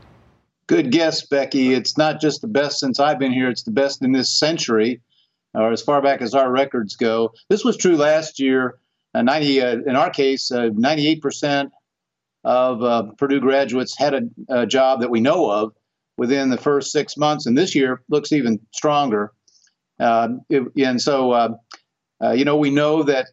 Good 0.67 0.91
guess, 0.91 1.25
Becky. 1.25 1.73
It's 1.73 1.97
not 1.97 2.19
just 2.19 2.41
the 2.41 2.49
best 2.49 2.81
since 2.81 2.99
I've 2.99 3.17
been 3.17 3.31
here, 3.31 3.49
it's 3.49 3.63
the 3.63 3.71
best 3.71 4.03
in 4.03 4.11
this 4.11 4.29
century 4.29 4.99
or 5.53 5.71
as 5.71 5.81
far 5.81 6.01
back 6.01 6.21
as 6.21 6.33
our 6.33 6.51
records 6.51 6.95
go. 6.95 7.33
This 7.49 7.63
was 7.63 7.77
true 7.77 7.97
last 7.97 8.39
year. 8.39 8.79
Uh, 9.13 9.21
90, 9.21 9.61
uh, 9.61 9.71
in 9.87 9.95
our 9.95 10.09
case, 10.09 10.51
uh, 10.51 10.69
98% 10.69 11.69
of 12.43 12.83
uh, 12.83 13.03
Purdue 13.17 13.39
graduates 13.39 13.97
had 13.97 14.13
a, 14.13 14.21
a, 14.49 14.65
job 14.65 15.01
that 15.01 15.09
we 15.09 15.19
know 15.19 15.49
of 15.49 15.73
within 16.17 16.49
the 16.49 16.57
first 16.57 16.91
six 16.91 17.17
months, 17.17 17.45
and 17.45 17.57
this 17.57 17.73
year 17.73 18.01
looks 18.09 18.31
even 18.31 18.59
stronger. 18.73 19.33
Uh, 19.99 20.29
it, 20.49 20.63
and 20.77 21.01
so, 21.01 21.31
uh, 21.31 21.49
you 22.33 22.45
know, 22.45 22.57
we 22.57 22.69
know 22.69 23.03
that 23.03 23.27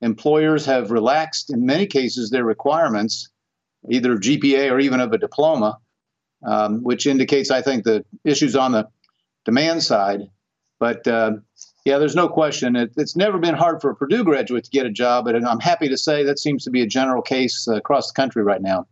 employers 0.00 0.66
have 0.66 0.90
relaxed 0.90 1.52
in 1.52 1.64
many 1.64 1.86
cases 1.86 2.30
their 2.30 2.44
requirements, 2.44 3.30
either 3.90 4.12
of 4.12 4.20
GPA 4.20 4.70
or 4.70 4.80
even 4.80 5.00
of 5.00 5.12
a 5.12 5.18
diploma, 5.18 5.78
um, 6.44 6.82
which 6.82 7.06
indicates, 7.06 7.50
I 7.50 7.62
think, 7.62 7.84
the 7.84 8.04
issues 8.24 8.56
on 8.56 8.72
the 8.72 8.88
demand 9.44 9.82
side. 9.82 10.22
But 10.78 11.06
uh, 11.06 11.32
yeah, 11.84 11.98
there's 11.98 12.16
no 12.16 12.28
question. 12.28 12.76
It, 12.76 12.92
it's 12.96 13.16
never 13.16 13.38
been 13.38 13.54
hard 13.54 13.80
for 13.80 13.90
a 13.90 13.96
Purdue 13.96 14.24
graduate 14.24 14.64
to 14.64 14.70
get 14.70 14.86
a 14.86 14.90
job, 14.90 15.24
but 15.24 15.36
I'm 15.36 15.60
happy 15.60 15.88
to 15.88 15.96
say 15.96 16.24
that 16.24 16.38
seems 16.38 16.64
to 16.64 16.70
be 16.70 16.82
a 16.82 16.86
general 16.86 17.22
case 17.22 17.66
uh, 17.68 17.76
across 17.76 18.12
the 18.12 18.14
country 18.14 18.42
right 18.42 18.60
now. 18.60 18.86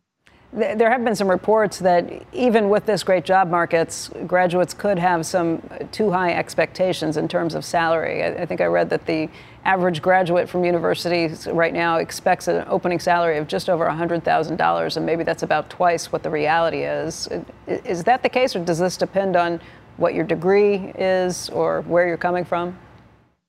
There 0.52 0.88
have 0.88 1.02
been 1.02 1.16
some 1.16 1.28
reports 1.28 1.80
that 1.80 2.08
even 2.32 2.68
with 2.68 2.86
this 2.86 3.02
great 3.02 3.24
job 3.24 3.50
markets, 3.50 4.08
graduates 4.24 4.72
could 4.72 5.00
have 5.00 5.26
some 5.26 5.60
too 5.90 6.12
high 6.12 6.32
expectations 6.32 7.16
in 7.16 7.26
terms 7.26 7.56
of 7.56 7.64
salary. 7.64 8.22
I, 8.22 8.42
I 8.42 8.46
think 8.46 8.60
I 8.60 8.66
read 8.66 8.88
that 8.90 9.04
the 9.04 9.28
average 9.64 10.00
graduate 10.00 10.48
from 10.48 10.64
universities 10.64 11.48
right 11.48 11.72
now 11.72 11.96
expects 11.96 12.46
an 12.46 12.64
opening 12.68 13.00
salary 13.00 13.36
of 13.38 13.48
just 13.48 13.68
over 13.68 13.84
$100,000, 13.86 14.96
and 14.96 15.06
maybe 15.06 15.24
that's 15.24 15.42
about 15.42 15.70
twice 15.70 16.12
what 16.12 16.22
the 16.22 16.30
reality 16.30 16.84
is. 16.84 17.28
Is 17.66 18.04
that 18.04 18.22
the 18.22 18.28
case, 18.28 18.54
or 18.54 18.64
does 18.64 18.78
this 18.78 18.96
depend 18.96 19.34
on 19.34 19.60
what 19.96 20.14
your 20.14 20.24
degree 20.24 20.92
is 20.96 21.48
or 21.50 21.82
where 21.82 22.06
you're 22.06 22.16
coming 22.16 22.44
from? 22.44 22.78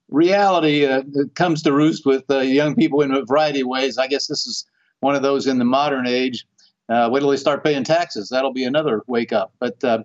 Reality 0.08 0.86
uh, 0.86 1.02
comes 1.34 1.62
to 1.62 1.72
roost 1.72 2.06
with 2.06 2.24
uh, 2.30 2.38
young 2.38 2.74
people 2.76 3.00
in 3.00 3.12
a 3.12 3.24
variety 3.24 3.62
of 3.62 3.68
ways. 3.68 3.98
I 3.98 4.06
guess 4.06 4.26
this 4.26 4.46
is 4.46 4.64
one 5.00 5.16
of 5.16 5.22
those 5.22 5.46
in 5.46 5.58
the 5.58 5.64
modern 5.64 6.06
age. 6.06 6.46
Uh, 6.88 7.08
wait 7.10 7.20
till 7.20 7.30
they 7.30 7.36
start 7.36 7.64
paying 7.64 7.82
taxes. 7.82 8.28
That'll 8.28 8.52
be 8.52 8.64
another 8.64 9.02
wake 9.08 9.32
up. 9.32 9.52
But 9.58 9.82
uh, 9.82 10.04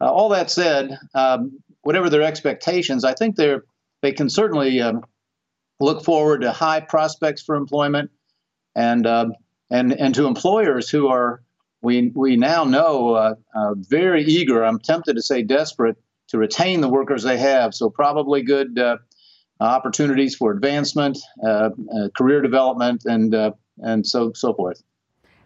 uh, 0.00 0.12
all 0.12 0.28
that 0.30 0.50
said, 0.50 0.98
um, 1.14 1.60
whatever 1.82 2.10
their 2.10 2.22
expectations, 2.22 3.04
I 3.04 3.14
think 3.14 3.36
they're 3.36 3.64
they 4.02 4.12
can 4.12 4.28
certainly 4.28 4.80
um, 4.80 5.04
look 5.80 6.04
forward 6.04 6.42
to 6.42 6.52
high 6.52 6.80
prospects 6.80 7.42
for 7.42 7.54
employment, 7.54 8.10
and 8.74 9.06
um, 9.06 9.32
and 9.70 9.92
and 9.92 10.14
to 10.14 10.26
employers 10.26 10.90
who 10.90 11.08
are 11.08 11.42
we 11.82 12.10
we 12.14 12.36
now 12.36 12.64
know 12.64 13.14
uh, 13.14 13.34
uh, 13.54 13.74
very 13.74 14.24
eager. 14.24 14.64
I'm 14.64 14.78
tempted 14.78 15.14
to 15.14 15.22
say 15.22 15.42
desperate 15.42 15.96
to 16.28 16.38
retain 16.38 16.80
the 16.80 16.88
workers 16.88 17.22
they 17.22 17.38
have. 17.38 17.74
So 17.74 17.88
probably 17.90 18.42
good 18.42 18.78
uh, 18.78 18.98
opportunities 19.60 20.34
for 20.34 20.52
advancement, 20.52 21.18
uh, 21.44 21.70
uh, 21.94 22.08
career 22.16 22.40
development, 22.40 23.04
and 23.04 23.34
uh, 23.34 23.52
and 23.78 24.06
so 24.06 24.32
so 24.34 24.54
forth. 24.54 24.82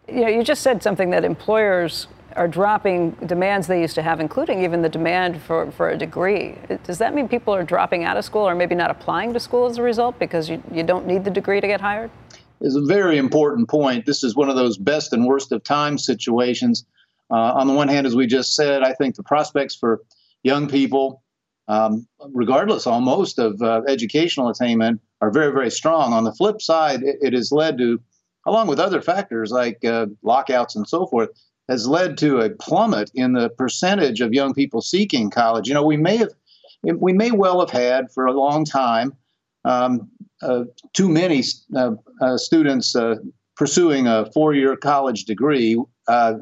You 0.07 0.21
know, 0.21 0.27
you 0.27 0.43
just 0.43 0.61
said 0.61 0.83
something 0.83 1.11
that 1.11 1.23
employers 1.23 2.07
are 2.35 2.47
dropping 2.47 3.11
demands 3.25 3.67
they 3.67 3.79
used 3.79 3.95
to 3.95 4.01
have, 4.01 4.19
including 4.19 4.63
even 4.63 4.81
the 4.81 4.89
demand 4.89 5.41
for, 5.41 5.71
for 5.71 5.89
a 5.89 5.97
degree. 5.97 6.55
Does 6.83 6.97
that 6.97 7.13
mean 7.13 7.27
people 7.27 7.53
are 7.53 7.63
dropping 7.63 8.03
out 8.03 8.17
of 8.17 8.25
school 8.25 8.41
or 8.41 8.55
maybe 8.55 8.75
not 8.75 8.89
applying 8.89 9.33
to 9.33 9.39
school 9.39 9.67
as 9.67 9.77
a 9.77 9.83
result 9.83 10.17
because 10.19 10.49
you, 10.49 10.61
you 10.71 10.83
don't 10.83 11.05
need 11.05 11.23
the 11.23 11.29
degree 11.29 11.61
to 11.61 11.67
get 11.67 11.79
hired? 11.79 12.09
Is 12.63 12.77
a 12.77 12.81
very 12.81 13.17
important 13.17 13.67
point. 13.67 14.05
This 14.05 14.23
is 14.23 14.37
one 14.37 14.49
of 14.49 14.55
those 14.55 14.77
best 14.77 15.11
and 15.11 15.25
worst 15.25 15.51
of 15.51 15.63
times 15.63 16.05
situations. 16.05 16.85
Uh, 17.29 17.35
on 17.59 17.67
the 17.67 17.73
one 17.73 17.89
hand, 17.89 18.07
as 18.07 18.15
we 18.15 18.25
just 18.25 18.55
said, 18.55 18.83
I 18.83 18.93
think 18.93 19.15
the 19.15 19.23
prospects 19.23 19.75
for 19.75 20.01
young 20.43 20.69
people, 20.69 21.23
um, 21.67 22.07
regardless 22.33 22.87
almost 22.87 23.37
of 23.37 23.61
uh, 23.61 23.81
educational 23.89 24.47
attainment, 24.47 25.01
are 25.19 25.29
very, 25.29 25.51
very 25.51 25.71
strong. 25.71 26.13
On 26.13 26.23
the 26.23 26.33
flip 26.33 26.61
side, 26.61 27.03
it, 27.03 27.17
it 27.21 27.33
has 27.33 27.51
led 27.51 27.77
to, 27.79 27.99
along 28.47 28.67
with 28.67 28.79
other 28.79 29.01
factors 29.01 29.51
like 29.51 29.83
uh, 29.83 30.05
lockouts 30.21 30.73
and 30.73 30.87
so 30.87 31.05
forth, 31.07 31.31
has 31.67 31.85
led 31.85 32.17
to 32.19 32.39
a 32.39 32.49
plummet 32.49 33.11
in 33.13 33.33
the 33.33 33.49
percentage 33.49 34.21
of 34.21 34.31
young 34.31 34.53
people 34.53 34.81
seeking 34.81 35.29
college. 35.29 35.67
You 35.67 35.73
know, 35.73 35.83
we 35.83 35.97
may 35.97 36.15
have, 36.15 36.31
we 36.83 37.11
may 37.11 37.31
well 37.31 37.59
have 37.59 37.71
had 37.71 38.09
for 38.13 38.25
a 38.25 38.31
long 38.33 38.63
time 38.63 39.17
um, 39.65 40.09
uh, 40.41 40.65
too 40.93 41.09
many 41.09 41.43
uh, 41.75 41.91
uh, 42.21 42.37
students 42.37 42.95
uh, 42.95 43.15
pursuing 43.55 44.07
a 44.07 44.29
four-year 44.33 44.75
college 44.75 45.25
degree. 45.25 45.81
I 46.07 46.35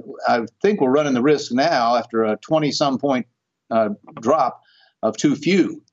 think 0.61 0.81
we're 0.81 0.91
running 0.91 1.13
the 1.13 1.21
risk 1.21 1.51
now, 1.51 1.95
after 1.95 2.23
a 2.23 2.37
20-some 2.37 2.97
point 2.97 3.27
drop, 4.21 4.61
of 5.03 5.17
too 5.17 5.35
few 5.35 5.83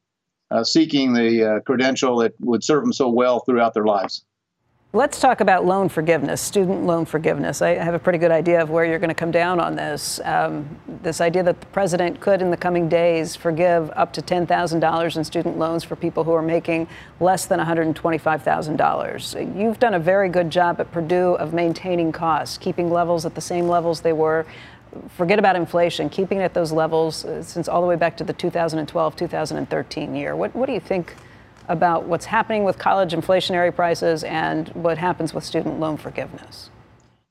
seeking 0.63 1.13
the 1.13 1.63
credential 1.67 2.17
that 2.19 2.33
would 2.41 2.65
serve 2.65 2.83
them 2.83 2.93
so 2.93 3.09
well 3.09 3.41
throughout 3.41 3.75
their 3.75 3.85
lives. 3.85 4.25
Let's 4.95 5.21
talk 5.21 5.43
about 5.43 5.67
loan 5.67 5.91
forgiveness, 5.91 6.41
student 6.41 6.85
loan 6.85 7.05
forgiveness. 7.05 7.61
I 7.61 7.75
have 7.75 7.93
a 7.93 7.99
pretty 7.99 8.19
good 8.19 8.31
idea 8.31 8.63
of 8.63 8.71
where 8.71 8.87
you're 8.87 8.99
going 8.99 9.11
to 9.11 9.15
come 9.15 9.31
down 9.31 9.61
on 9.61 9.77
this. 9.77 10.19
Um, 10.25 10.67
this 11.03 11.21
idea 11.21 11.43
that 11.43 11.61
the 11.61 11.67
president 11.67 12.21
could, 12.21 12.41
in 12.41 12.51
the 12.51 12.57
coming 12.57 12.89
days, 12.89 13.37
forgive 13.37 13.91
up 13.97 14.15
to 14.15 14.23
$10,000 14.23 15.17
in 15.19 15.25
student 15.25 15.59
loans 15.59 15.85
for 15.85 15.95
people 15.95 16.25
who 16.25 16.33
are 16.33 16.41
making 16.41 16.89
less 17.21 17.45
than 17.45 17.61
$125,000. 17.61 19.61
You've 19.61 19.79
done 19.79 19.93
a 19.93 20.01
very 20.01 20.31
good 20.31 20.49
job 20.49 20.81
at 20.81 20.91
Purdue 20.91 21.35
of 21.35 21.53
maintaining 21.53 22.11
costs, 22.11 22.57
keeping 22.57 22.91
levels 22.91 23.27
at 23.27 23.35
the 23.35 23.43
same 23.43 23.69
levels 23.69 24.01
they 24.01 24.15
were. 24.15 24.47
Forget 25.11 25.39
about 25.39 25.55
inflation, 25.55 26.09
keeping 26.09 26.39
it 26.39 26.45
at 26.45 26.55
those 26.55 26.73
levels 26.73 27.27
uh, 27.27 27.43
since 27.43 27.69
all 27.69 27.83
the 27.83 27.87
way 27.87 27.97
back 27.97 28.17
to 28.17 28.25
the 28.25 28.33
2012 28.33 29.17
2013 29.17 30.15
year. 30.15 30.35
What, 30.35 30.57
what 30.57 30.65
do 30.65 30.73
you 30.73 30.81
think? 30.81 31.15
About 31.69 32.05
what's 32.05 32.27
happening 32.27 32.65
with 32.65 32.79
college 32.79 33.13
inflationary 33.13 33.75
prices 33.75 34.25
and 34.25 34.69
what 34.71 34.99
happens 34.99 35.35
with 35.35 35.45
student 35.45 35.79
loan 35.79 35.97
forgiveness? 35.97 36.71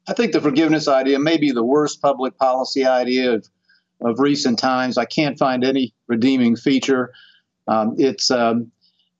I 0.07 0.13
think 0.13 0.31
the 0.31 0.41
forgiveness 0.41 0.87
idea 0.87 1.19
may 1.19 1.37
be 1.37 1.51
the 1.51 1.63
worst 1.63 2.01
public 2.01 2.37
policy 2.37 2.85
idea 2.85 3.33
of, 3.33 3.49
of 4.01 4.19
recent 4.19 4.57
times. 4.57 4.97
I 4.97 5.05
can't 5.05 5.37
find 5.37 5.63
any 5.63 5.93
redeeming 6.07 6.55
feature. 6.55 7.11
Um, 7.67 7.95
it's 7.97 8.31
um, 8.31 8.71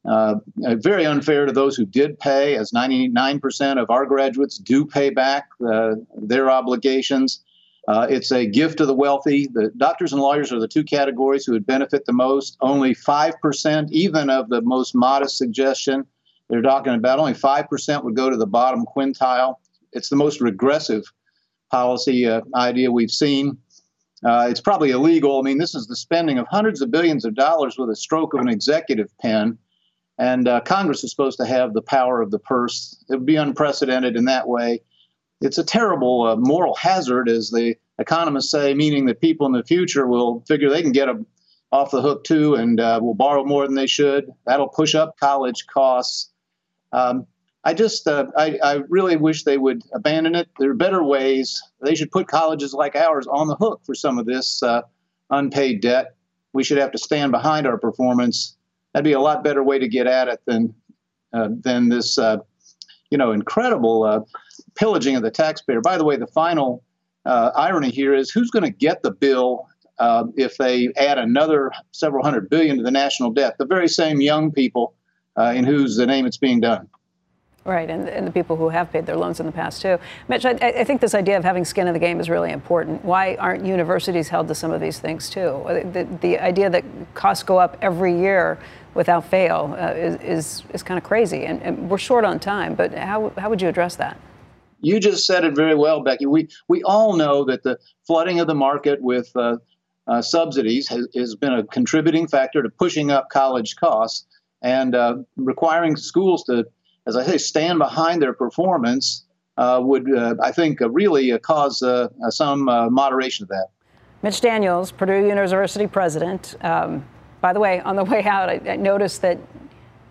uh, 0.08 0.36
very 0.62 1.06
unfair 1.06 1.46
to 1.46 1.52
those 1.52 1.76
who 1.76 1.86
did 1.86 2.18
pay, 2.20 2.56
as 2.56 2.72
99% 2.72 3.82
of 3.82 3.90
our 3.90 4.06
graduates 4.06 4.58
do 4.58 4.86
pay 4.86 5.10
back 5.10 5.50
uh, 5.70 5.96
their 6.16 6.50
obligations. 6.50 7.44
Uh, 7.88 8.06
it's 8.10 8.32
a 8.32 8.46
gift 8.46 8.78
to 8.80 8.86
the 8.86 8.94
wealthy. 8.94 9.48
The 9.48 9.72
doctors 9.78 10.12
and 10.12 10.22
lawyers 10.22 10.52
are 10.52 10.60
the 10.60 10.68
two 10.68 10.84
categories 10.84 11.46
who 11.46 11.54
would 11.54 11.66
benefit 11.66 12.06
the 12.06 12.14
most. 12.14 12.58
Only 12.60 12.94
5%, 12.94 13.92
even 13.92 14.30
of 14.30 14.50
the 14.50 14.62
most 14.62 14.94
modest 14.94 15.38
suggestion 15.38 16.06
they're 16.50 16.62
talking 16.62 16.96
about, 16.96 17.20
only 17.20 17.34
5% 17.34 18.04
would 18.04 18.16
go 18.16 18.30
to 18.30 18.36
the 18.36 18.46
bottom 18.46 18.86
quintile. 18.86 19.56
It's 19.94 20.10
the 20.10 20.18
most 20.18 20.42
regressive 20.42 21.04
policy 21.72 22.28
uh, 22.28 22.42
idea 22.56 22.92
we've 22.92 23.12
seen. 23.12 23.58
Uh, 24.26 24.48
it's 24.50 24.62
probably 24.62 24.92
illegal. 24.92 25.40
I 25.40 25.44
mean, 25.44 25.58
this 25.58 25.76
is 25.76 25.88
the 25.88 25.96
spending 25.96 26.40
of 26.40 26.48
hundreds 26.50 26.82
of 26.82 26.92
billions 26.92 27.24
of 27.24 27.36
dollars 27.36 27.78
with 27.78 27.90
a 27.90 27.96
stroke 27.96 28.34
of 28.34 28.42
an 28.42 28.50
executive 28.50 29.16
pen. 29.20 29.58
And 30.18 30.48
uh, 30.48 30.62
Congress 30.62 31.04
is 31.04 31.12
supposed 31.12 31.38
to 31.38 31.46
have 31.46 31.74
the 31.74 31.82
power 31.82 32.22
of 32.22 32.32
the 32.32 32.40
purse. 32.40 32.98
It 33.10 33.16
would 33.16 33.26
be 33.26 33.36
unprecedented 33.36 34.16
in 34.18 34.26
that 34.26 34.48
way 34.48 34.82
it's 35.42 35.58
a 35.58 35.64
terrible 35.64 36.24
uh, 36.24 36.36
moral 36.36 36.76
hazard, 36.76 37.30
as 37.30 37.50
the 37.50 37.76
economists 38.00 38.52
say, 38.52 38.74
meaning 38.74 39.06
that 39.06 39.22
people 39.22 39.46
in 39.46 39.54
the 39.54 39.64
future 39.64 40.08
will 40.08 40.44
figure 40.48 40.70
they 40.70 40.82
can 40.82 40.92
get 40.92 41.06
them 41.08 41.26
off 41.72 41.92
the 41.92 42.02
hook 42.02 42.24
too 42.24 42.56
and 42.56 42.80
uh, 42.80 43.00
will 43.02 43.14
borrow 43.14 43.44
more 43.44 43.66
than 43.66 43.76
they 43.76 43.88
should. 43.88 44.30
That'll 44.46 44.70
push 44.70 44.96
up 44.96 45.18
college 45.20 45.68
costs. 45.68 46.32
Um, 46.94 47.28
I 47.64 47.74
just, 47.74 48.08
uh, 48.08 48.28
I, 48.38 48.58
I 48.64 48.74
really 48.88 49.18
wish 49.18 49.44
they 49.44 49.58
would 49.58 49.84
abandon 49.94 50.36
it. 50.36 50.48
There 50.58 50.72
are 50.72 50.76
better 50.76 51.04
ways. 51.04 51.62
They 51.82 51.96
should 51.96 52.12
put 52.12 52.28
colleges 52.28 52.74
like 52.74 52.96
ours 52.96 53.28
on 53.28 53.48
the 53.48 53.56
hook 53.56 53.82
for 53.86 53.94
some 53.94 54.18
of 54.18 54.26
this 54.26 54.64
uh, 54.64 54.84
unpaid 55.30 55.82
debt. 55.82 56.16
We 56.54 56.64
should 56.64 56.78
have 56.78 56.92
to 56.92 56.98
stand 56.98 57.32
behind 57.34 57.68
our 57.68 57.78
performance. 57.78 58.56
That'd 58.94 59.04
be 59.04 59.12
a 59.12 59.20
lot 59.20 59.44
better 59.44 59.64
way 59.64 59.80
to 59.80 59.88
get 59.88 60.08
at 60.08 60.30
it 60.30 60.40
than 60.46 60.74
uh, 61.34 61.50
than 61.52 61.90
this, 61.90 62.18
uh, 62.18 62.38
you 63.12 63.18
know, 63.18 63.34
incredible 63.34 64.26
pillaging 64.78 65.16
of 65.16 65.24
the 65.24 65.32
taxpayer. 65.32 65.82
By 65.82 65.98
the 65.98 66.06
way, 66.06 66.16
the 66.16 66.28
final 66.28 66.84
uh, 67.26 67.52
irony 67.56 67.90
here 67.90 68.14
is 68.14 68.32
who's 68.32 68.50
going 68.52 68.64
to 68.64 68.72
get 68.72 69.04
the 69.04 69.12
bill 69.12 69.68
uh, 70.00 70.26
if 70.36 70.58
they 70.58 70.90
add 70.96 71.18
another 71.18 71.72
several 71.92 72.24
hundred 72.24 72.50
billion 72.50 72.78
to 72.78 72.84
the 72.84 72.92
national 72.92 73.32
debt? 73.32 73.56
The 73.58 73.66
very 73.66 73.88
same 73.88 74.22
young 74.22 74.52
people 74.52 74.94
uh, 75.38 75.54
in 75.56 75.66
whose 75.66 75.98
name 75.98 76.26
it's 76.26 76.38
being 76.38 76.60
done. 76.60 76.88
Right, 77.66 77.90
and, 77.90 78.08
and 78.08 78.26
the 78.26 78.32
people 78.32 78.56
who 78.56 78.70
have 78.70 78.94
paid 78.94 79.06
their 79.06 79.18
loans 79.18 79.42
in 79.42 79.46
the 79.46 79.52
past 79.52 79.82
too. 79.82 80.00
Mitch, 80.30 80.46
I, 80.46 80.52
I, 80.52 80.86
think 80.86 81.02
this 81.02 81.14
idea 81.14 81.38
of 81.38 81.44
having 81.44 81.66
skin 81.66 81.86
in 81.86 81.92
the 81.92 82.00
game 82.00 82.22
is 82.22 82.30
really 82.30 82.52
important. 82.52 83.04
Why 83.04 83.36
aren't 83.36 83.66
universities 83.66 84.30
held 84.30 84.48
to 84.48 84.56
some 84.56 84.72
of 84.72 84.80
these 84.80 85.00
things 85.00 85.30
too? 85.30 85.66
The, 85.68 86.08
the 86.22 86.40
idea 86.40 86.70
that 86.70 86.86
costs 87.14 87.44
go 87.44 87.58
up 87.58 87.76
every 87.82 88.18
year 88.18 88.58
without 88.94 89.26
fail 89.26 89.76
uh, 89.78 89.88
is, 89.88 90.16
is, 90.22 90.64
is 90.74 90.82
kind 90.82 90.98
of 90.98 91.04
crazy, 91.04 91.44
and, 91.44 91.62
and 91.62 91.90
we're 91.90 91.98
short 91.98 92.24
on 92.24 92.40
time. 92.40 92.74
But 92.74 92.94
how, 92.94 93.34
how 93.38 93.50
would 93.50 93.62
you 93.62 93.68
address 93.68 93.98
that? 93.98 94.18
You 94.82 95.00
just 95.00 95.26
said 95.26 95.44
it 95.44 95.56
very 95.56 95.76
well, 95.76 96.02
Becky. 96.02 96.26
We 96.26 96.50
we 96.68 96.84
all 96.84 97.16
know 97.16 97.44
that 97.46 97.64
the 97.64 97.80
flooding 98.06 98.40
of 98.40 98.48
the 98.48 98.56
market 98.56 99.02
with 99.02 99.32
uh, 99.36 99.58
uh, 100.08 100.22
subsidies 100.22 100.88
has, 100.88 101.08
has, 101.16 101.36
been 101.36 101.54
a 101.54 101.64
contributing 101.66 102.28
factor 102.28 102.64
to 102.64 102.70
pushing 102.70 103.12
up 103.12 103.30
college 103.30 103.76
costs 103.76 104.26
and 104.62 104.96
uh, 104.96 105.18
requiring 105.36 105.96
schools 105.98 106.44
to, 106.46 106.66
as 107.06 107.16
I 107.16 107.26
say, 107.26 107.38
stand 107.38 107.80
behind 107.80 108.22
their 108.22 108.34
performance 108.34 109.26
uh, 109.58 109.82
would, 109.84 110.12
uh, 110.16 110.36
I 110.42 110.52
think, 110.52 110.82
uh, 110.82 110.90
really 110.90 111.38
cause 111.40 111.84
some 112.30 112.64
moderation 112.66 113.44
of 113.44 113.50
that. 113.50 113.68
Mitch 114.24 114.42
Daniels, 114.42 114.92
Purdue 114.92 115.28
University 115.28 115.88
president. 115.88 116.56
Um, 116.62 117.06
by 117.42 117.54
the 117.54 117.60
way, 117.60 117.82
on 117.82 117.96
the 117.96 118.04
way 118.04 118.24
out, 118.24 118.50
I, 118.50 118.62
I 118.68 118.76
noticed 118.76 119.22
that 119.22 119.40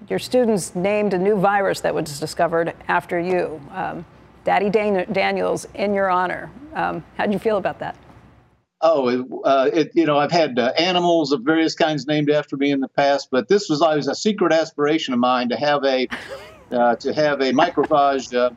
your 0.09 0.19
students 0.19 0.75
named 0.75 1.15
a 1.15 1.19
new 1.19 1.37
virus 1.37 1.81
that 1.81 1.95
was 1.95 2.21
discovered 2.21 2.75
after 2.87 3.19
you. 3.19 3.61
Um, 3.73 4.05
Daddy 4.47 4.71
Dan- 4.71 5.13
Daniels 5.13 5.67
in 5.75 5.93
your 5.93 6.09
honor. 6.09 6.49
Um, 6.75 7.05
how 7.19 7.27
do 7.27 7.33
you 7.33 7.39
feel 7.39 7.57
about 7.57 7.81
that? 7.81 7.97
Oh, 8.81 9.43
uh, 9.45 9.71
it, 9.73 9.91
you 9.95 10.07
know, 10.07 10.19
I've 10.19 10.31
had 10.31 10.57
uh, 10.57 10.73
animals 10.79 11.33
of 11.33 11.43
various 11.43 11.75
kinds 11.75 12.07
named 12.07 12.31
after 12.31 12.57
me 12.57 12.71
in 12.71 12.79
the 12.79 12.89
past, 12.89 13.29
but 13.33 13.49
this 13.49 13.69
was 13.69 13.83
always 13.83 14.07
a 14.07 14.15
secret 14.15 14.53
aspiration 14.53 15.13
of 15.13 15.19
mine 15.19 15.49
to 15.49 15.57
have 15.57 15.85
a 15.85 16.07
uh, 16.71 16.95
to 16.97 17.13
have 17.13 17.43
a 17.43 17.53
microphage 17.53 18.33
uh, 18.33 18.51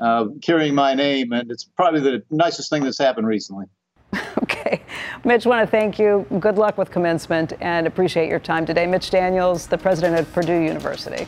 uh, 0.00 0.26
carrying 0.40 0.74
my 0.74 0.94
name, 0.94 1.32
and 1.32 1.50
it's 1.50 1.64
probably 1.64 2.00
the 2.00 2.22
nicest 2.30 2.70
thing 2.70 2.82
that's 2.82 2.98
happened 2.98 3.26
recently. 3.26 3.66
Okay, 4.42 4.82
Mitch, 5.24 5.46
want 5.46 5.62
to 5.62 5.70
thank 5.70 5.98
you. 5.98 6.26
Good 6.40 6.56
luck 6.56 6.76
with 6.76 6.90
commencement, 6.90 7.52
and 7.60 7.86
appreciate 7.86 8.28
your 8.28 8.40
time 8.40 8.66
today. 8.66 8.86
Mitch 8.86 9.10
Daniels, 9.10 9.66
the 9.66 9.78
president 9.78 10.18
of 10.18 10.30
Purdue 10.32 10.60
University. 10.60 11.26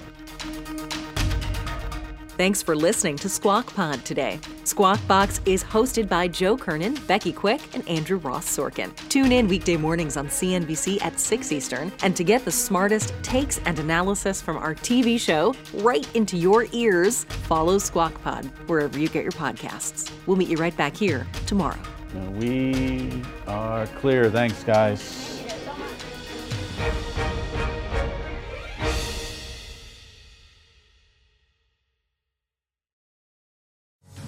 Thanks 2.37 2.62
for 2.62 2.77
listening 2.77 3.16
to 3.16 3.31
Squawk 3.31 3.75
Pod 3.75 4.05
today. 4.05 4.38
Squawk 4.64 5.01
Box 5.09 5.40
is 5.46 5.64
hosted 5.64 6.07
by 6.07 6.29
Joe 6.29 6.55
Kernan, 6.55 6.94
Becky 7.07 7.33
Quick, 7.33 7.62
and 7.75 7.88
Andrew 7.88 8.18
Ross 8.18 8.46
Sorkin. 8.55 8.94
Tune 9.09 9.33
in 9.33 9.49
weekday 9.49 9.79
mornings 9.79 10.18
on 10.18 10.29
CNBC 10.29 11.03
at 11.03 11.18
6 11.18 11.51
Eastern. 11.51 11.90
And 12.03 12.14
to 12.14 12.25
get 12.25 12.44
the 12.44 12.53
smartest 12.53 13.14
takes 13.22 13.57
and 13.64 13.79
analysis 13.79 14.42
from 14.42 14.59
our 14.59 14.75
TV 14.75 15.18
show 15.18 15.55
right 15.77 16.07
into 16.14 16.37
your 16.37 16.66
ears, 16.72 17.25
follow 17.25 17.79
Squawk 17.79 18.20
Pod 18.22 18.44
wherever 18.66 18.99
you 18.99 19.09
get 19.09 19.22
your 19.22 19.33
podcasts. 19.33 20.12
We'll 20.27 20.37
meet 20.37 20.49
you 20.49 20.59
right 20.59 20.77
back 20.77 20.94
here 20.94 21.27
tomorrow. 21.46 21.81
We 22.35 23.22
are 23.46 23.87
clear. 23.87 24.31
Thanks, 24.31 24.62
guys. 24.62 25.36